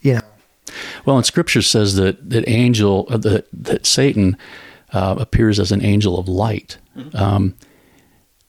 you 0.03 0.15
know 0.15 0.21
Well, 1.05 1.17
and 1.17 1.27
Scripture 1.27 1.63
says 1.63 1.97
that 1.97 2.31
that 2.31 2.49
angel 2.49 3.07
uh, 3.09 3.17
that 3.19 3.47
that 3.53 3.87
Satan 3.87 4.37
uh, 4.93 5.17
appears 5.19 5.59
as 5.59 5.73
an 5.73 5.83
angel 5.85 6.19
of 6.19 6.29
light. 6.29 6.79
Um, 7.15 7.55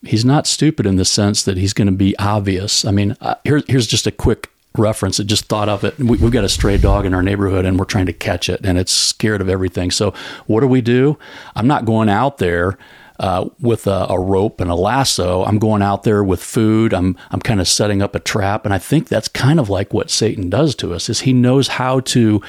he's 0.03 0.25
not 0.25 0.47
stupid 0.47 0.86
in 0.86 0.95
the 0.95 1.05
sense 1.05 1.43
that 1.43 1.57
he's 1.57 1.73
going 1.73 1.88
to 1.88 1.93
be 1.93 2.17
obvious. 2.17 2.86
I 2.86 2.91
mean, 2.91 3.15
uh, 3.21 3.36
here, 3.43 3.62
here's 3.67 3.88
just 3.88 4.07
a 4.07 4.12
quick 4.12 4.49
reference. 4.77 5.19
I 5.19 5.23
just 5.23 5.45
thought 5.45 5.69
of 5.69 5.84
it. 5.84 5.97
We, 5.99 6.17
we've 6.17 6.31
got 6.31 6.43
a 6.43 6.49
stray 6.49 6.77
dog 6.77 7.05
in 7.05 7.13
our 7.13 7.23
neighborhood, 7.23 7.65
and 7.65 7.77
we're 7.77 7.86
trying 7.86 8.05
to 8.07 8.13
catch 8.13 8.49
it, 8.49 8.62
and 8.65 8.77
it's 8.77 8.91
scared 8.91 9.41
of 9.41 9.49
everything. 9.49 9.91
So, 9.91 10.13
what 10.47 10.62
do 10.62 10.67
we 10.67 10.81
do? 10.81 11.17
I'm 11.55 11.67
not 11.67 11.86
going 11.86 12.10
out 12.10 12.38
there. 12.38 12.77
Uh, 13.21 13.47
with 13.60 13.86
a, 13.86 14.07
a 14.10 14.19
rope 14.19 14.60
and 14.60 14.71
a 14.71 14.75
lasso, 14.75 15.43
I'm 15.45 15.60
going 15.60 15.84
out 15.84 16.01
there 16.01 16.23
with 16.23 16.41
food. 16.41 16.91
I'm 16.91 17.15
I'm 17.29 17.39
kind 17.39 17.62
of 17.62 17.67
setting 17.67 18.01
up 18.01 18.15
a 18.15 18.19
trap, 18.19 18.65
and 18.65 18.73
I 18.73 18.79
think 18.79 19.10
that's 19.10 19.27
kind 19.27 19.60
of 19.60 19.69
like 19.69 19.93
what 19.93 20.10
Satan 20.10 20.49
does 20.49 20.73
to 20.77 20.95
us. 20.95 21.07
Is 21.07 21.19
he 21.19 21.31
knows 21.31 21.67
how 21.67 21.99
to 21.99 22.41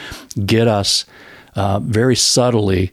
get 0.47 0.69
us 0.69 1.05
uh, 1.55 1.79
very 1.81 2.17
subtly 2.17 2.91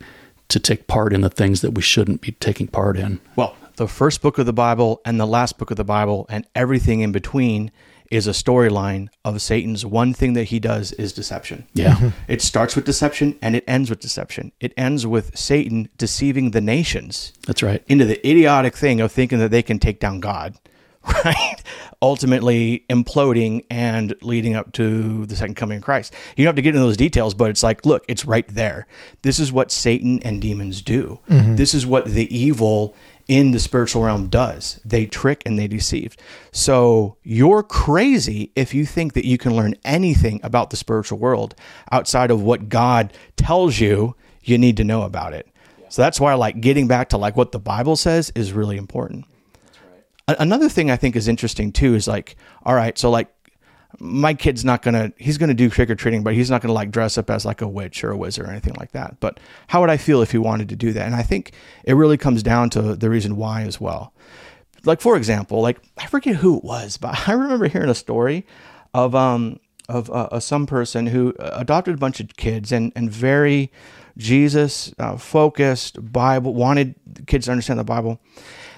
to 0.50 0.60
take 0.60 0.88
part 0.88 1.14
in 1.14 1.22
the 1.22 1.30
things 1.30 1.62
that 1.62 1.72
we 1.72 1.82
shouldn't 1.82 2.22
be 2.22 2.34
taking 2.34 2.68
part 2.68 2.98
in. 2.98 3.22
Well, 3.36 3.56
the 3.76 3.88
first 3.88 4.22
book 4.22 4.38
of 4.38 4.46
the 4.46 4.54
Bible 4.54 5.00
and 5.06 5.20
the 5.20 5.28
last 5.28 5.58
book 5.58 5.72
of 5.72 5.78
the 5.78 5.84
Bible 5.84 6.26
and 6.30 6.46
everything 6.56 7.00
in 7.00 7.12
between 7.12 7.72
is 8.12 8.28
a 8.28 8.32
storyline 8.32 9.10
of 9.24 9.42
Satan's 9.42 9.86
one 9.86 10.14
thing 10.14 10.34
that 10.34 10.46
he 10.46 10.60
does 10.60 10.92
is 10.94 11.14
deception. 11.14 11.68
Yeah. 11.74 11.96
Mm-hmm. 11.96 12.08
It 12.28 12.42
starts 12.42 12.76
with 12.76 12.86
deception 12.86 13.38
and 13.42 13.56
it 13.56 13.64
ends 13.68 13.90
with 13.90 14.00
deception. 14.00 14.52
It 14.60 14.74
ends 14.78 15.06
with 15.06 15.38
Satan 15.38 15.90
deceiving 15.98 16.52
the 16.52 16.62
nations 16.62 17.34
That's 17.46 17.62
right. 17.62 17.84
into 17.88 18.06
the 18.06 18.18
idiotic 18.28 18.76
thing 18.76 19.00
of 19.02 19.12
thinking 19.12 19.40
that 19.40 19.52
they 19.52 19.62
can 19.62 19.80
take 19.80 20.00
down 20.00 20.20
God, 20.20 20.56
right? 21.26 21.62
Ultimately 22.02 22.86
imploding 22.90 23.66
and 23.70 24.16
leading 24.22 24.56
up 24.56 24.72
to 24.74 25.26
the 25.26 25.36
second 25.36 25.56
coming 25.56 25.78
of 25.78 25.84
Christ. 25.84 26.14
You 26.36 26.46
don't 26.46 26.50
have 26.52 26.56
to 26.56 26.62
get 26.62 26.70
into 26.76 26.86
those 26.86 26.98
details, 26.98 27.34
but 27.34 27.50
it's 27.50 27.62
like, 27.64 27.86
look, 27.86 28.06
it's 28.08 28.26
right 28.26 28.48
there. 28.48 28.88
This 29.22 29.40
is 29.40 29.52
what 29.52 29.72
Satan 29.72 30.20
and 30.24 30.42
demons 30.42 30.82
do. 30.82 31.20
Mm-hmm. 31.30 31.56
This 31.58 31.74
is 31.74 31.86
what 31.86 32.06
the 32.06 32.36
evil 32.36 32.96
in 33.30 33.52
the 33.52 33.60
spiritual 33.60 34.04
realm 34.04 34.28
does. 34.28 34.82
They 34.84 35.06
trick 35.06 35.44
and 35.46 35.58
they 35.58 35.68
deceive. 35.68 36.18
So 36.52 37.16
you're 37.24 37.62
crazy 37.64 38.52
if 38.56 38.74
you 38.74 38.86
think 38.86 39.14
that 39.14 39.24
you 39.24 39.38
can 39.38 39.56
learn 39.56 39.76
anything 39.86 40.42
about 40.44 40.72
the 40.72 40.76
spiritual 40.76 41.20
world 41.20 41.54
outside 41.92 42.32
of 42.32 42.42
what 42.42 42.68
God 42.68 43.14
tells 43.38 43.80
you 43.80 44.16
you 44.42 44.58
need 44.58 44.78
to 44.78 44.84
know 44.84 45.04
about 45.04 45.34
it. 45.34 45.48
So 45.90 46.02
that's 46.02 46.20
why 46.20 46.34
like 46.34 46.60
getting 46.60 46.88
back 46.88 47.10
to 47.10 47.18
like 47.18 47.38
what 47.38 47.52
the 47.52 47.60
Bible 47.60 47.96
says 47.96 48.32
is 48.34 48.52
really 48.52 48.78
important. 48.78 49.26
A- 50.28 50.36
Another 50.40 50.68
thing 50.68 50.90
I 50.90 50.98
think 50.98 51.16
is 51.16 51.28
interesting 51.28 51.72
too 51.72 51.94
is 51.94 52.08
like, 52.08 52.36
all 52.64 52.74
right, 52.74 52.98
so 52.98 53.12
like 53.12 53.30
my 54.00 54.34
kid's 54.34 54.64
not 54.64 54.82
gonna 54.82 55.12
he's 55.18 55.38
gonna 55.38 55.54
do 55.54 55.70
trick 55.70 55.90
or 55.90 55.96
treating, 55.96 56.24
but 56.24 56.34
he's 56.34 56.50
not 56.50 56.62
gonna 56.62 56.74
like 56.74 56.92
dress 56.92 57.18
up 57.18 57.30
as 57.30 57.46
like 57.46 57.62
a 57.62 57.68
witch 57.68 58.04
or 58.04 58.12
a 58.12 58.18
wizard 58.18 58.46
or 58.46 58.52
anything 58.52 58.76
like 58.76 58.92
that. 58.92 59.20
But 59.20 59.40
how 59.68 59.82
would 59.82 59.90
I 59.90 59.98
feel 59.98 60.22
if 60.22 60.32
he 60.32 60.38
wanted 60.38 60.70
to 60.70 60.76
do 60.76 60.94
that? 60.94 61.06
And 61.06 61.16
I 61.16 61.24
think 61.24 61.52
it 61.84 61.94
really 61.94 62.18
comes 62.18 62.44
down 62.44 62.70
to 62.72 62.96
the 62.96 63.10
reason 63.10 63.36
why 63.36 63.64
as 63.64 63.82
well. 63.82 64.14
Like 64.86 65.02
for 65.02 65.18
example, 65.18 65.62
like 65.62 65.80
I 65.98 66.06
forget 66.06 66.38
who 66.38 66.58
it 66.58 66.64
was, 66.64 66.98
but 66.98 67.28
I 67.28 67.34
remember 67.34 67.68
hearing 67.68 67.90
a 67.90 67.96
story 67.96 68.46
of 68.94 69.16
um 69.16 69.60
of 69.88 70.10
uh, 70.12 70.30
uh, 70.32 70.40
some 70.40 70.68
person 70.68 71.08
who 71.08 71.34
adopted 71.40 71.96
a 71.96 71.98
bunch 71.98 72.20
of 72.20 72.38
kids 72.38 72.72
and 72.72 72.94
and 72.96 73.12
very 73.12 73.72
Jesus 74.18 74.94
uh, 75.00 75.18
focused 75.18 76.12
Bible 76.12 76.54
wanted 76.54 76.96
kids 77.26 77.46
to 77.46 77.52
understand 77.52 77.80
the 77.80 77.86
Bible, 77.86 78.20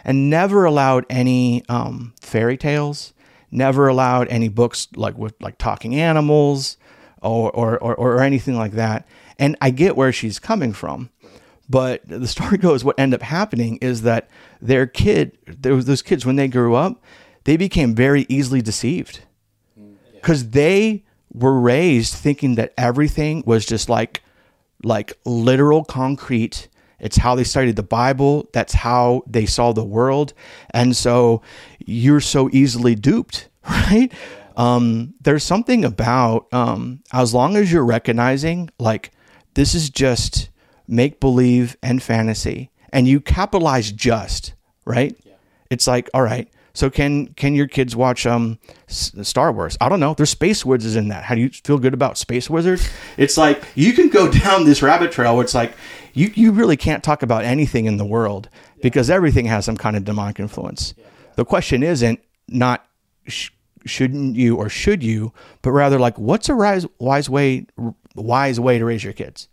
and 0.05 0.29
never 0.29 0.65
allowed 0.65 1.05
any 1.09 1.63
um, 1.67 2.13
fairy 2.21 2.57
tales, 2.57 3.13
never 3.51 3.87
allowed 3.87 4.27
any 4.29 4.47
books 4.47 4.87
like 4.95 5.17
with 5.17 5.33
like 5.41 5.57
talking 5.57 5.95
animals 5.95 6.77
or 7.21 7.51
or, 7.51 7.77
or 7.79 7.95
or 7.95 8.21
anything 8.21 8.55
like 8.55 8.73
that. 8.73 9.07
And 9.37 9.57
I 9.61 9.71
get 9.71 9.95
where 9.95 10.11
she's 10.11 10.39
coming 10.39 10.73
from, 10.73 11.09
but 11.69 12.01
the 12.05 12.27
story 12.27 12.57
goes 12.59 12.83
what 12.83 12.99
ended 12.99 13.21
up 13.21 13.25
happening 13.25 13.77
is 13.81 14.03
that 14.03 14.29
their 14.61 14.85
kid, 14.85 15.37
there 15.45 15.75
was 15.75 15.85
those 15.85 16.01
kids 16.01 16.25
when 16.25 16.35
they 16.35 16.47
grew 16.47 16.75
up, 16.75 17.03
they 17.45 17.57
became 17.57 17.95
very 17.95 18.25
easily 18.29 18.61
deceived 18.61 19.21
mm, 19.79 19.95
because 20.13 20.49
they 20.49 21.03
were 21.33 21.59
raised 21.59 22.13
thinking 22.13 22.55
that 22.55 22.73
everything 22.77 23.43
was 23.45 23.65
just 23.65 23.89
like 23.89 24.21
like 24.83 25.13
literal 25.25 25.83
concrete 25.83 26.67
it's 27.01 27.17
how 27.17 27.35
they 27.35 27.43
studied 27.43 27.75
the 27.75 27.83
bible 27.83 28.47
that's 28.53 28.73
how 28.73 29.21
they 29.27 29.45
saw 29.45 29.73
the 29.73 29.83
world 29.83 30.33
and 30.69 30.95
so 30.95 31.41
you're 31.85 32.21
so 32.21 32.49
easily 32.53 32.95
duped 32.95 33.49
right 33.69 34.11
um, 34.57 35.13
there's 35.21 35.45
something 35.45 35.85
about 35.85 36.53
um, 36.53 37.01
as 37.13 37.33
long 37.33 37.55
as 37.55 37.71
you're 37.71 37.85
recognizing 37.85 38.69
like 38.79 39.11
this 39.53 39.73
is 39.73 39.89
just 39.89 40.49
make 40.87 41.19
believe 41.19 41.77
and 41.81 42.03
fantasy 42.03 42.69
and 42.91 43.07
you 43.07 43.19
capitalize 43.19 43.91
just 43.91 44.53
right 44.85 45.15
it's 45.69 45.87
like 45.87 46.09
all 46.13 46.21
right 46.21 46.49
so 46.73 46.89
can 46.89 47.27
can 47.33 47.53
your 47.53 47.67
kids 47.67 47.95
watch 47.95 48.25
um 48.25 48.59
Star 48.87 49.51
Wars? 49.51 49.77
I 49.81 49.89
don't 49.89 49.99
know. 49.99 50.13
There's 50.13 50.29
space 50.29 50.65
wizards 50.65 50.95
in 50.95 51.09
that. 51.09 51.23
How 51.23 51.35
do 51.35 51.41
you 51.41 51.49
feel 51.49 51.77
good 51.77 51.93
about 51.93 52.17
space 52.17 52.49
wizards? 52.49 52.89
It's 53.17 53.37
like 53.37 53.63
you 53.75 53.93
can 53.93 54.09
go 54.09 54.31
down 54.31 54.65
this 54.65 54.81
rabbit 54.81 55.11
trail 55.11 55.35
where 55.35 55.43
it's 55.43 55.53
like 55.53 55.73
you 56.13 56.31
you 56.35 56.51
really 56.51 56.77
can't 56.77 57.03
talk 57.03 57.23
about 57.23 57.43
anything 57.43 57.85
in 57.85 57.97
the 57.97 58.05
world 58.05 58.49
because 58.81 59.09
everything 59.09 59.45
has 59.45 59.65
some 59.65 59.77
kind 59.77 59.95
of 59.95 60.03
demonic 60.03 60.39
influence. 60.39 60.93
The 61.35 61.45
question 61.45 61.83
isn't 61.83 62.19
not 62.47 62.85
sh- 63.27 63.49
shouldn't 63.85 64.35
you 64.35 64.55
or 64.55 64.69
should 64.69 65.03
you, 65.03 65.33
but 65.61 65.71
rather 65.71 65.99
like 65.99 66.17
what's 66.17 66.49
a 66.49 66.55
wise 66.55 66.85
wise 66.99 67.29
way 67.29 67.65
wise 68.15 68.59
way 68.59 68.77
to 68.77 68.85
raise 68.85 69.03
your 69.03 69.13
kids? 69.13 69.47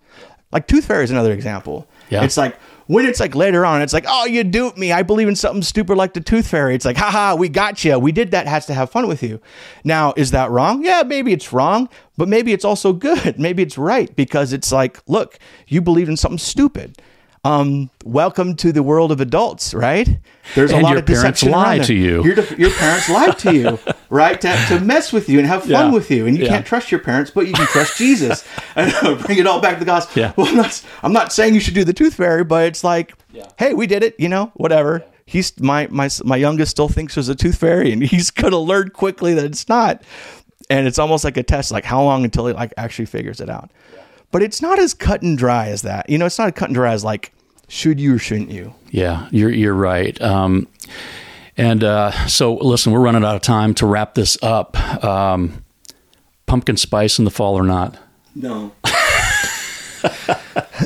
Like 0.53 0.67
Tooth 0.67 0.87
Fairy 0.87 1.05
is 1.05 1.11
another 1.11 1.33
example. 1.33 1.89
Yeah. 2.11 2.25
It's 2.25 2.37
like 2.37 2.59
when 2.87 3.05
it's 3.05 3.21
like 3.21 3.35
later 3.35 3.67
on, 3.67 3.83
it's 3.83 3.93
like, 3.93 4.07
oh, 4.09 4.25
you 4.25 4.43
duped 4.43 4.79
me. 4.79 4.93
I 4.93 5.03
believe 5.03 5.29
in 5.29 5.37
something 5.37 5.63
stupid 5.63 5.97
like 5.97 6.15
the 6.15 6.23
Tooth 6.23 6.49
Fairy. 6.49 6.75
It's 6.75 6.87
like, 6.87 6.97
haha, 6.97 7.35
we 7.35 7.51
got 7.51 7.85
you. 7.85 7.99
We 7.99 8.13
did 8.13 8.31
that. 8.31 8.47
Has 8.47 8.65
to 8.67 8.75
have 8.75 8.91
fun 8.91 9.07
with 9.09 9.23
you. 9.23 9.41
Now, 9.85 10.15
is 10.17 10.31
that 10.31 10.51
wrong? 10.51 10.83
Yeah, 10.83 11.03
maybe 11.05 11.33
it's 11.33 11.53
wrong, 11.53 11.91
but 12.17 12.29
maybe 12.29 12.53
it's 12.55 12.65
also 12.65 12.95
good. 12.95 13.39
Maybe 13.49 13.63
it's 13.63 13.79
right 13.79 14.15
because 14.17 14.53
it's 14.53 14.73
like, 14.73 15.01
look, 15.07 15.39
you 15.69 15.81
believe 15.81 16.09
in 16.09 16.17
something 16.17 16.39
stupid. 16.39 17.01
Um, 17.45 17.91
welcome 18.05 18.57
to 18.57 18.73
the 18.73 18.83
world 18.83 19.13
of 19.13 19.21
adults, 19.21 19.73
right? 19.73 20.19
There's 20.55 20.71
And 20.73 20.81
a 20.81 20.83
lot 20.83 20.91
your 20.91 20.99
of 20.99 21.07
parents 21.07 21.41
deception 21.41 21.51
lie 21.53 21.79
to 21.79 21.95
you. 21.95 22.25
Your, 22.25 22.35
your 22.57 22.71
parents 22.71 23.09
lied 23.09 23.39
to 23.41 23.55
you, 23.55 23.79
right? 24.11 24.41
To, 24.41 24.65
to 24.69 24.81
mess 24.81 25.13
with 25.13 25.29
you 25.29 25.39
and 25.39 25.47
have 25.47 25.63
fun 25.63 25.71
Yeah. 25.71 25.91
with 25.93 26.11
you, 26.11 26.27
and 26.27 26.37
you 26.37 26.45
Yeah. 26.45 26.51
can't 26.51 26.67
trust 26.67 26.91
your 26.91 27.01
parents, 27.01 27.31
but 27.31 27.47
you 27.47 27.53
can 27.55 27.67
trust 27.67 27.97
Jesus. 27.97 28.45
And 28.77 28.93
bring 29.25 29.39
it 29.39 29.47
all 29.47 29.61
back 29.61 29.75
to 29.75 29.81
the 29.81 29.85
gospel. 29.87 30.21
Yeah. 30.21 30.33
Well, 30.37 30.47
I'm 30.49 30.57
not, 30.57 30.85
I'm 31.03 31.13
not 31.13 31.33
saying 31.33 31.55
you 31.55 31.61
should 31.61 31.75
do 31.75 31.85
the 31.85 31.93
tooth 31.93 32.15
fairy, 32.15 32.45
but 32.45 32.67
it's 32.67 32.83
like, 32.85 33.15
hey, 33.59 33.73
we 33.75 33.87
did 33.87 34.03
it. 34.03 34.15
You 34.19 34.29
know, 34.29 34.53
whatever. 34.55 35.05
He's 35.27 35.59
my 35.61 35.87
my 35.91 36.09
my 36.25 36.37
youngest 36.37 36.71
still 36.73 36.89
thinks 36.89 37.15
there's 37.15 37.29
a 37.29 37.35
tooth 37.35 37.57
fairy, 37.59 37.93
and 37.93 38.03
he's 38.15 38.31
gonna 38.31 38.59
learn 38.59 38.91
quickly 38.91 39.35
that 39.35 39.45
it's 39.45 39.69
not. 39.69 40.03
And 40.71 40.87
it's 40.87 40.99
almost 40.99 41.25
like 41.25 41.37
a 41.37 41.43
test, 41.43 41.71
like 41.73 41.85
how 41.85 42.03
long 42.03 42.25
until 42.25 42.47
he 42.47 42.53
like 42.53 42.73
actually 42.77 43.07
figures 43.07 43.41
it 43.41 43.49
out. 43.51 43.71
But 44.31 44.43
it's 44.43 44.61
not 44.61 44.79
as 44.79 44.95
cut 44.95 45.23
and 45.23 45.39
dry 45.39 45.69
as 45.69 45.83
that. 45.83 46.09
You 46.09 46.19
know, 46.19 46.27
it's 46.27 46.39
not 46.39 46.49
as 46.49 46.55
cut 46.55 46.69
and 46.69 46.75
dry 46.75 46.93
as 46.93 47.05
like 47.05 47.33
should 47.69 47.99
you 47.99 48.17
or 48.17 48.19
shouldn't 48.19 48.51
you. 48.51 48.75
Yeah, 48.91 49.29
you're 49.31 49.51
you're 49.51 49.75
right. 49.75 50.21
Um, 50.21 50.69
and 51.57 51.83
uh, 51.83 52.13
so, 52.29 52.55
listen, 52.55 52.93
we're 52.93 53.01
running 53.01 53.25
out 53.25 53.35
of 53.35 53.43
time 53.43 53.75
to 53.75 53.87
wrap 53.87 54.15
this 54.15 54.39
up. 54.43 54.79
Um, 55.05 55.65
pumpkin 56.49 56.77
spice 56.77 57.19
in 57.19 57.25
the 57.25 57.31
fall 57.31 57.55
or 57.55 57.63
not? 57.63 57.97
No. 58.35 58.73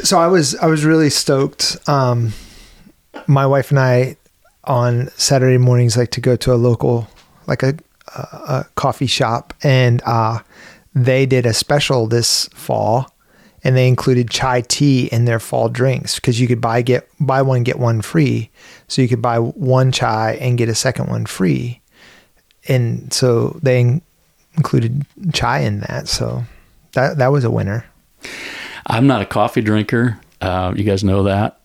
so 0.03 0.19
I 0.19 0.27
was 0.27 0.55
I 0.57 0.67
was 0.67 0.85
really 0.85 1.09
stoked. 1.09 1.77
Um, 1.89 2.33
my 3.27 3.47
wife 3.47 3.71
and 3.71 3.79
I 3.79 4.17
on 4.65 5.09
Saturday 5.17 5.59
mornings 5.59 5.97
like 5.97 6.11
to 6.11 6.21
go 6.21 6.37
to 6.37 6.53
a 6.53 6.57
local 6.57 7.09
like 7.47 7.63
a, 7.63 7.75
a, 8.15 8.21
a 8.21 8.67
coffee 8.75 9.07
shop 9.07 9.55
and 9.63 10.03
uh, 10.05 10.41
they 10.95 11.27
did 11.27 11.47
a 11.47 11.53
special 11.53 12.07
this 12.07 12.49
fall 12.55 13.13
and 13.65 13.77
they 13.77 13.89
included 13.89 14.31
chai 14.31 14.61
tea 14.63 15.07
in 15.07 15.25
their 15.25 15.39
fall 15.41 15.69
drinks 15.69 16.17
because 16.17 16.41
you 16.41 16.49
could 16.49 16.61
buy 16.61 16.83
get 16.83 17.09
buy 17.21 17.43
one 17.43 17.63
get 17.63 17.79
one 17.79 18.01
free 18.01 18.51
so 18.89 19.03
you 19.03 19.09
could 19.09 19.23
buy 19.23 19.39
one 19.39 19.93
chai 19.93 20.33
and 20.41 20.59
get 20.59 20.69
a 20.69 20.75
second 20.75 21.09
one 21.09 21.27
free 21.27 21.81
and 22.69 23.13
so 23.13 23.59
they 23.63 24.01
included 24.57 25.07
chai 25.33 25.61
in 25.61 25.81
that 25.81 26.09
so 26.09 26.45
that 26.93 27.19
that 27.19 27.29
was 27.29 27.45
a 27.45 27.51
winner 27.51 27.85
I'm 28.87 29.07
not 29.07 29.23
a 29.23 29.27
coffee 29.27 29.61
drinker. 29.61 30.19
Uh, 30.41 30.75
you 30.77 30.85
guys 30.85 31.05
know 31.05 31.25
that. 31.25 31.61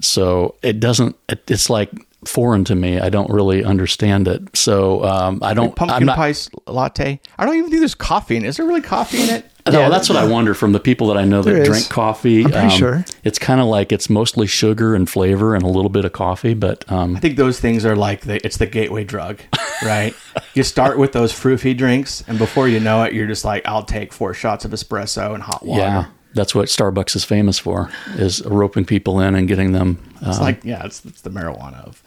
So 0.00 0.54
it 0.62 0.80
doesn't, 0.80 1.16
it, 1.28 1.42
it's 1.48 1.68
like 1.68 1.90
foreign 2.24 2.64
to 2.64 2.74
me. 2.74 2.98
I 2.98 3.10
don't 3.10 3.30
really 3.30 3.64
understand 3.64 4.28
it. 4.28 4.56
So 4.56 5.04
um, 5.04 5.40
I 5.42 5.54
don't. 5.54 5.74
Pumpkin 5.74 5.96
I'm 5.96 6.06
not, 6.06 6.16
pie 6.16 6.34
latte. 6.66 7.20
I 7.38 7.44
don't 7.44 7.56
even 7.56 7.70
think 7.70 7.80
there's 7.80 7.94
coffee 7.94 8.36
in 8.36 8.44
it. 8.44 8.48
Is 8.48 8.56
there 8.56 8.66
really 8.66 8.80
coffee 8.80 9.22
in 9.22 9.30
it? 9.30 9.46
No, 9.66 9.78
Yeah, 9.78 9.88
that's 9.90 10.08
what 10.08 10.18
I 10.18 10.26
wonder 10.26 10.54
from 10.54 10.72
the 10.72 10.80
people 10.80 11.06
that 11.08 11.16
I 11.16 11.24
know 11.24 11.40
that 11.42 11.64
drink 11.64 11.88
coffee. 11.88 12.44
um, 12.44 12.46
I'm 12.46 12.60
pretty 12.62 12.76
sure. 12.76 13.04
It's 13.22 13.38
kind 13.38 13.60
of 13.60 13.66
like 13.68 13.92
it's 13.92 14.10
mostly 14.10 14.46
sugar 14.48 14.94
and 14.96 15.08
flavor 15.08 15.54
and 15.54 15.62
a 15.62 15.68
little 15.68 15.88
bit 15.88 16.04
of 16.04 16.12
coffee, 16.12 16.54
but 16.54 16.84
um, 16.90 17.14
I 17.16 17.20
think 17.20 17.36
those 17.36 17.60
things 17.60 17.84
are 17.86 17.94
like 17.94 18.22
the 18.22 18.44
it's 18.44 18.56
the 18.56 18.66
gateway 18.66 19.04
drug, 19.04 19.40
right? 19.84 20.14
you 20.54 20.64
start 20.64 20.98
with 20.98 21.12
those 21.12 21.32
fruity 21.32 21.74
drinks, 21.74 22.24
and 22.26 22.38
before 22.38 22.66
you 22.68 22.80
know 22.80 23.04
it, 23.04 23.12
you're 23.12 23.28
just 23.28 23.44
like, 23.44 23.64
I'll 23.66 23.84
take 23.84 24.12
four 24.12 24.34
shots 24.34 24.64
of 24.64 24.72
espresso 24.72 25.32
and 25.34 25.42
hot 25.42 25.64
water. 25.64 25.80
yeah, 25.80 26.06
that's 26.34 26.54
what 26.56 26.66
Starbucks 26.68 27.14
is 27.14 27.24
famous 27.24 27.58
for: 27.60 27.88
is 28.16 28.44
roping 28.44 28.84
people 28.84 29.20
in 29.20 29.36
and 29.36 29.46
getting 29.46 29.70
them. 29.72 30.02
Uh, 30.24 30.30
It's 30.30 30.40
like 30.40 30.64
yeah, 30.64 30.84
it's, 30.84 31.04
it's 31.04 31.20
the 31.20 31.30
marijuana 31.30 31.84
of 31.84 32.02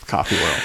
coffee 0.06 0.36
world. 0.36 0.60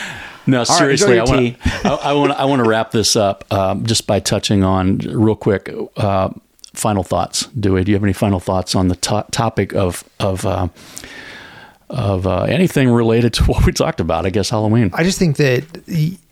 No, 0.48 0.60
right, 0.60 0.68
seriously, 0.68 1.20
I 1.20 1.24
want 1.24 1.62
to. 1.62 1.90
I 2.04 2.14
want. 2.14 2.32
I 2.32 2.46
want 2.46 2.64
to 2.64 2.70
wrap 2.70 2.92
this 2.92 3.16
up 3.16 3.44
um, 3.52 3.86
just 3.86 4.08
by 4.08 4.20
touching 4.20 4.64
on 4.64 5.00
real 5.00 5.36
quick. 5.36 5.70
Uh, 5.98 6.30
final 6.74 7.04
thoughts, 7.04 7.48
Dewey. 7.48 7.84
Do 7.84 7.92
you 7.92 7.96
have 7.96 8.04
any 8.04 8.14
final 8.14 8.40
thoughts 8.40 8.76
on 8.76 8.88
the 8.88 8.96
to- 8.96 9.26
topic 9.32 9.74
of 9.74 10.04
of 10.20 10.46
uh, 10.46 10.70
of 11.90 12.28
uh, 12.28 12.44
anything 12.44 12.90
related 12.90 13.34
to 13.34 13.44
what 13.46 13.66
we 13.66 13.72
talked 13.72 14.00
about? 14.00 14.26
I 14.26 14.30
guess 14.30 14.50
Halloween. 14.50 14.90
I 14.94 15.04
just 15.04 15.20
think 15.20 15.38
that 15.38 15.64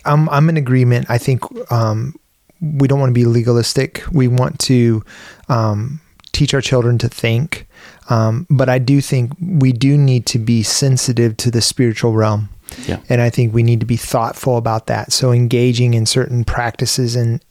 I'm 0.04 0.28
I'm 0.30 0.48
in 0.48 0.56
agreement. 0.56 1.10
I 1.10 1.18
think 1.18 1.42
um, 1.70 2.14
we 2.60 2.88
don't 2.88 3.00
want 3.00 3.10
to 3.10 3.14
be 3.14 3.26
legalistic. 3.26 4.02
We 4.10 4.28
want 4.28 4.58
to 4.60 5.04
um, 5.48 6.00
teach 6.32 6.54
our 6.54 6.60
children 6.60 6.98
to 6.98 7.08
think, 7.08 7.66
um, 8.08 8.46
but 8.48 8.68
I 8.68 8.78
do 8.78 9.00
think 9.00 9.32
we 9.40 9.72
do 9.72 9.98
need 9.98 10.26
to 10.26 10.38
be 10.38 10.62
sensitive 10.62 11.36
to 11.38 11.50
the 11.50 11.60
spiritual 11.60 12.14
realm. 12.14 12.48
Yeah. 12.86 13.00
And 13.08 13.20
I 13.20 13.30
think 13.30 13.54
we 13.54 13.62
need 13.62 13.80
to 13.80 13.86
be 13.86 13.96
thoughtful 13.96 14.56
about 14.56 14.86
that. 14.86 15.12
So 15.12 15.32
engaging 15.32 15.94
in 15.94 16.06
certain 16.06 16.44
practices 16.44 17.16
and 17.16 17.42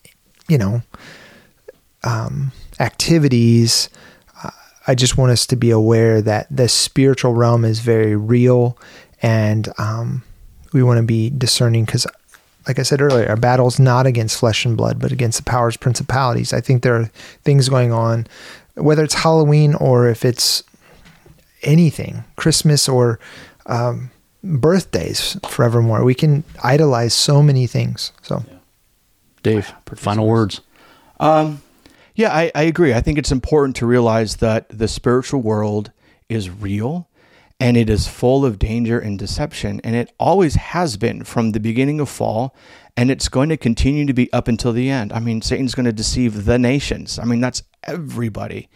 you 0.48 0.58
know 0.58 0.82
um, 2.06 2.52
activities. 2.80 3.90
uh, 4.44 4.52
I 4.88 4.96
just 4.96 5.18
want 5.18 5.32
us 5.32 5.46
to 5.48 5.56
be 5.56 5.72
aware 5.72 6.22
that 6.22 6.48
the 6.56 6.70
spiritual 6.70 7.34
realm 7.34 7.66
is 7.66 7.80
very 7.80 8.16
real, 8.16 8.78
and 9.22 9.68
um, 9.78 10.24
we 10.72 10.84
want 10.84 10.98
to 10.98 11.04
be 11.04 11.30
discerning 11.32 11.86
because, 11.86 12.08
like 12.68 12.80
I 12.80 12.84
said 12.84 13.02
earlier, 13.02 13.28
our 13.28 13.36
battle 13.36 13.68
is 13.68 13.80
not 13.80 14.06
against 14.06 14.38
flesh 14.40 14.66
and 14.66 14.78
blood, 14.78 15.00
but 15.00 15.12
against 15.12 15.40
the 15.40 15.50
powers, 15.50 15.76
principalities. 15.76 16.54
I 16.54 16.62
think 16.62 16.84
there 16.84 16.96
are 16.96 17.06
things 17.44 17.68
going 17.68 17.92
on, 17.92 18.28
whether 18.76 19.04
it's 19.04 19.16
Halloween 19.16 19.74
or 19.76 20.08
if 20.08 20.24
it's 20.24 20.64
anything, 21.64 22.24
Christmas 22.36 22.88
or 22.88 23.20
um, 23.66 24.12
birthdays 24.46 25.38
forevermore. 25.48 26.04
We 26.04 26.16
can 26.16 26.44
idolize 26.64 27.14
so 27.14 27.42
many 27.42 27.68
things. 27.68 28.12
So. 28.22 28.46
Dave, 29.44 29.74
final 29.96 30.28
words. 30.28 30.62
Um, 31.20 31.62
yeah, 32.16 32.34
I, 32.34 32.52
I 32.56 32.64
agree. 32.64 32.94
I 32.94 33.02
think 33.02 33.18
it's 33.18 33.32
important 33.32 33.76
to 33.78 33.86
realize 33.86 34.38
that 34.38 34.70
the 34.70 34.88
spiritual 34.88 35.42
world 35.42 35.92
is 36.30 36.50
real 36.50 37.08
and 37.60 37.78
it 37.78 37.90
is 37.90 38.08
full 38.08 38.46
of 38.46 38.60
danger 38.60 39.00
and 39.00 39.18
deception. 39.18 39.82
And 39.84 39.96
it 39.96 40.12
always 40.20 40.56
has 40.56 40.98
been 40.98 41.24
from 41.24 41.52
the 41.52 41.60
beginning 41.60 42.00
of 42.00 42.10
fall. 42.10 42.56
And 42.98 43.12
it's 43.12 43.28
going 43.28 43.50
to 43.50 43.58
continue 43.58 44.06
to 44.06 44.14
be 44.14 44.32
up 44.32 44.48
until 44.48 44.72
the 44.72 44.90
end. 44.90 45.12
I 45.12 45.20
mean, 45.20 45.42
Satan's 45.42 45.76
going 45.76 45.86
to 45.86 45.94
deceive 45.94 46.46
the 46.46 46.58
nations. 46.58 47.20
I 47.20 47.26
mean, 47.26 47.42
that's 47.42 47.64
everybody. 47.84 48.70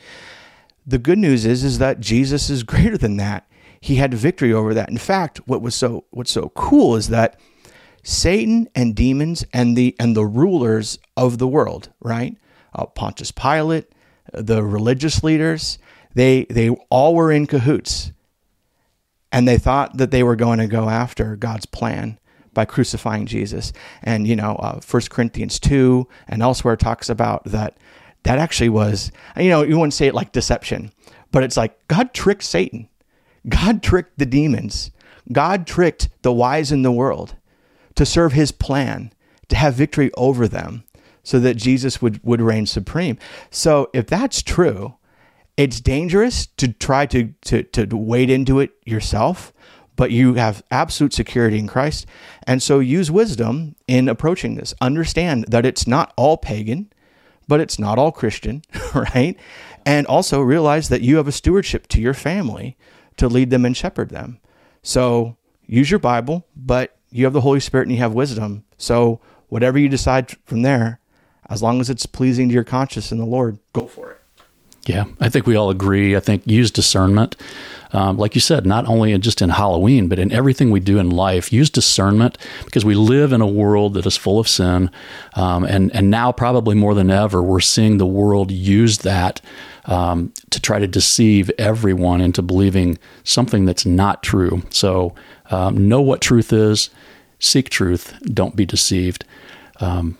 The 0.85 0.97
good 0.97 1.17
news 1.17 1.45
is, 1.45 1.63
is 1.63 1.77
that 1.79 1.99
Jesus 1.99 2.49
is 2.49 2.63
greater 2.71 2.97
than 2.97 3.17
that. 3.17 3.47
He 3.81 3.95
had 3.95 4.13
victory 4.13 4.53
over 4.53 4.73
that. 4.73 4.89
In 4.89 4.97
fact, 4.97 5.39
what 5.47 5.61
was 5.61 5.75
so 5.75 6.05
what's 6.11 6.31
so 6.31 6.49
cool 6.55 6.95
is 6.95 7.09
that 7.09 7.39
Satan 8.03 8.67
and 8.75 8.95
demons 8.95 9.45
and 9.53 9.77
the 9.77 9.95
and 9.99 10.15
the 10.15 10.25
rulers 10.25 10.99
of 11.15 11.37
the 11.37 11.47
world, 11.47 11.91
right? 12.01 12.37
Uh, 12.73 12.85
Pontius 12.85 13.31
Pilate, 13.31 13.91
the 14.33 14.63
religious 14.63 15.23
leaders, 15.23 15.79
they 16.13 16.45
they 16.49 16.69
all 16.89 17.15
were 17.15 17.31
in 17.31 17.47
cahoots, 17.47 18.11
and 19.31 19.47
they 19.47 19.57
thought 19.57 19.97
that 19.97 20.11
they 20.11 20.23
were 20.23 20.35
going 20.35 20.59
to 20.59 20.67
go 20.67 20.89
after 20.89 21.35
God's 21.35 21.65
plan 21.65 22.19
by 22.53 22.65
crucifying 22.65 23.25
Jesus. 23.25 23.71
And 24.01 24.27
you 24.27 24.35
know, 24.35 24.55
uh, 24.55 24.79
1 24.81 25.03
Corinthians 25.09 25.59
two 25.59 26.07
and 26.27 26.41
elsewhere 26.41 26.75
talks 26.75 27.09
about 27.09 27.43
that. 27.45 27.77
That 28.23 28.37
actually 28.37 28.69
was, 28.69 29.13
you 29.37 29.49
know, 29.49 29.63
you 29.63 29.77
wouldn't 29.77 29.93
say 29.93 30.07
it 30.07 30.13
like 30.13 30.33
deception, 30.33 30.91
but 31.31 31.41
it's 31.41 31.55
like 31.55 31.87
God 31.87 32.13
tricked 32.13 32.43
Satan. 32.43 32.89
God 33.47 33.81
tricked 33.81 34.19
the 34.19 34.25
demons. 34.25 34.91
God 35.31 35.67
tricked 35.67 36.09
the 36.21 36.33
wise 36.33 36.71
in 36.71 36.81
the 36.81 36.91
world 36.91 37.35
to 37.95 38.05
serve 38.05 38.33
his 38.33 38.51
plan, 38.51 39.13
to 39.49 39.55
have 39.55 39.75
victory 39.75 40.11
over 40.15 40.47
them, 40.47 40.83
so 41.23 41.39
that 41.39 41.57
Jesus 41.57 42.01
would, 42.01 42.23
would 42.23 42.41
reign 42.41 42.65
supreme. 42.65 43.17
So 43.51 43.89
if 43.93 44.07
that's 44.07 44.41
true, 44.41 44.95
it's 45.57 45.81
dangerous 45.81 46.47
to 46.57 46.69
try 46.69 47.05
to, 47.07 47.33
to, 47.41 47.63
to 47.63 47.97
wade 47.97 48.29
into 48.29 48.59
it 48.59 48.71
yourself, 48.85 49.53
but 49.95 50.11
you 50.11 50.35
have 50.35 50.63
absolute 50.71 51.13
security 51.13 51.59
in 51.59 51.67
Christ. 51.67 52.05
And 52.47 52.63
so 52.63 52.79
use 52.79 53.11
wisdom 53.11 53.75
in 53.85 54.07
approaching 54.07 54.55
this. 54.55 54.73
Understand 54.79 55.45
that 55.49 55.65
it's 55.65 55.85
not 55.85 56.13
all 56.15 56.37
pagan, 56.37 56.91
but 57.49 57.59
it's 57.59 57.77
not 57.77 57.99
all 57.99 58.13
Christian, 58.13 58.61
right? 58.95 59.37
And 59.85 60.07
also 60.07 60.39
realize 60.39 60.87
that 60.87 61.01
you 61.01 61.17
have 61.17 61.27
a 61.27 61.33
stewardship 61.33 61.87
to 61.89 61.99
your 61.99 62.13
family 62.13 62.77
to 63.19 63.27
lead 63.27 63.49
them 63.49 63.65
and 63.65 63.77
shepherd 63.77 64.09
them. 64.09 64.39
So 64.81 65.37
use 65.65 65.91
your 65.91 65.99
Bible, 65.99 66.45
but 66.55 66.97
you 67.11 67.25
have 67.25 67.33
the 67.33 67.41
Holy 67.41 67.59
Spirit 67.59 67.87
and 67.87 67.91
you 67.91 68.01
have 68.01 68.13
wisdom. 68.13 68.65
So 68.77 69.19
whatever 69.47 69.77
you 69.77 69.89
decide 69.89 70.31
from 70.45 70.61
there, 70.61 70.99
as 71.49 71.61
long 71.61 71.79
as 71.81 71.89
it's 71.89 72.05
pleasing 72.05 72.49
to 72.49 72.53
your 72.53 72.63
conscience 72.63 73.11
and 73.11 73.19
the 73.19 73.25
Lord, 73.25 73.59
go 73.73 73.87
for 73.87 74.11
it. 74.11 74.21
Yeah, 74.85 75.05
I 75.19 75.29
think 75.29 75.45
we 75.45 75.55
all 75.55 75.69
agree. 75.69 76.15
I 76.15 76.19
think 76.19 76.47
use 76.47 76.71
discernment. 76.71 77.35
Um, 77.91 78.17
like 78.17 78.35
you 78.35 78.41
said, 78.41 78.65
not 78.65 78.87
only 78.87 79.17
just 79.17 79.41
in 79.41 79.49
Halloween, 79.49 80.07
but 80.07 80.19
in 80.19 80.31
everything 80.31 80.69
we 80.69 80.79
do 80.79 80.99
in 80.99 81.09
life, 81.09 81.51
use 81.51 81.69
discernment 81.69 82.37
because 82.65 82.85
we 82.85 82.93
live 82.93 83.33
in 83.33 83.41
a 83.41 83.47
world 83.47 83.95
that 83.95 84.05
is 84.05 84.15
full 84.15 84.39
of 84.39 84.47
sin. 84.47 84.91
Um, 85.33 85.63
and, 85.63 85.93
and 85.95 86.11
now, 86.11 86.31
probably 86.31 86.75
more 86.75 86.93
than 86.93 87.09
ever, 87.09 87.41
we're 87.41 87.59
seeing 87.59 87.97
the 87.97 88.05
world 88.05 88.51
use 88.51 88.99
that 88.99 89.41
um, 89.85 90.31
to 90.51 90.61
try 90.61 90.77
to 90.77 90.87
deceive 90.87 91.49
everyone 91.57 92.21
into 92.21 92.43
believing 92.43 92.99
something 93.23 93.65
that's 93.65 93.85
not 93.85 94.21
true. 94.21 94.61
So, 94.69 95.15
um, 95.49 95.89
know 95.89 96.01
what 96.01 96.21
truth 96.21 96.53
is, 96.53 96.91
seek 97.39 97.69
truth, 97.69 98.13
don't 98.31 98.55
be 98.55 98.67
deceived. 98.67 99.25
Um, 99.79 100.18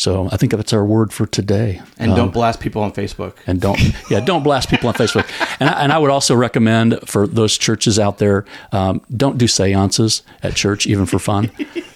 so, 0.00 0.28
I 0.32 0.36
think 0.38 0.52
that's 0.52 0.72
our 0.72 0.84
word 0.84 1.12
for 1.12 1.26
today. 1.26 1.82
And 1.98 2.12
Um, 2.12 2.16
don't 2.16 2.32
blast 2.32 2.58
people 2.60 2.80
on 2.82 2.92
Facebook. 2.92 3.34
and 3.46 3.60
don't 3.60 3.78
yeah 4.10 4.20
don't 4.20 4.42
blast 4.42 4.68
people 4.70 4.88
on 4.88 4.94
facebook 4.94 5.26
and 5.60 5.68
I, 5.68 5.82
and 5.82 5.92
I 5.92 5.98
would 5.98 6.10
also 6.10 6.34
recommend 6.34 6.98
for 7.04 7.26
those 7.26 7.58
churches 7.58 7.98
out 7.98 8.16
there 8.18 8.44
um, 8.72 9.00
don't 9.14 9.36
do 9.38 9.46
seances 9.46 10.22
at 10.42 10.54
church 10.54 10.86
even 10.86 11.06
for 11.06 11.18
fun 11.18 11.50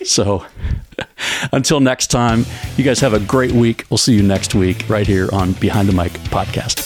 so 0.04 0.44
until 1.52 1.80
next 1.80 2.08
time 2.08 2.44
you 2.76 2.84
guys 2.84 3.00
have 3.00 3.14
a 3.14 3.20
great 3.20 3.52
week 3.52 3.84
we'll 3.90 3.98
see 4.06 4.14
you 4.14 4.22
next 4.22 4.54
week 4.54 4.84
right 4.88 5.06
here 5.06 5.28
on 5.32 5.52
behind 5.54 5.88
the 5.88 5.92
mic 5.94 6.12
podcast 6.30 6.80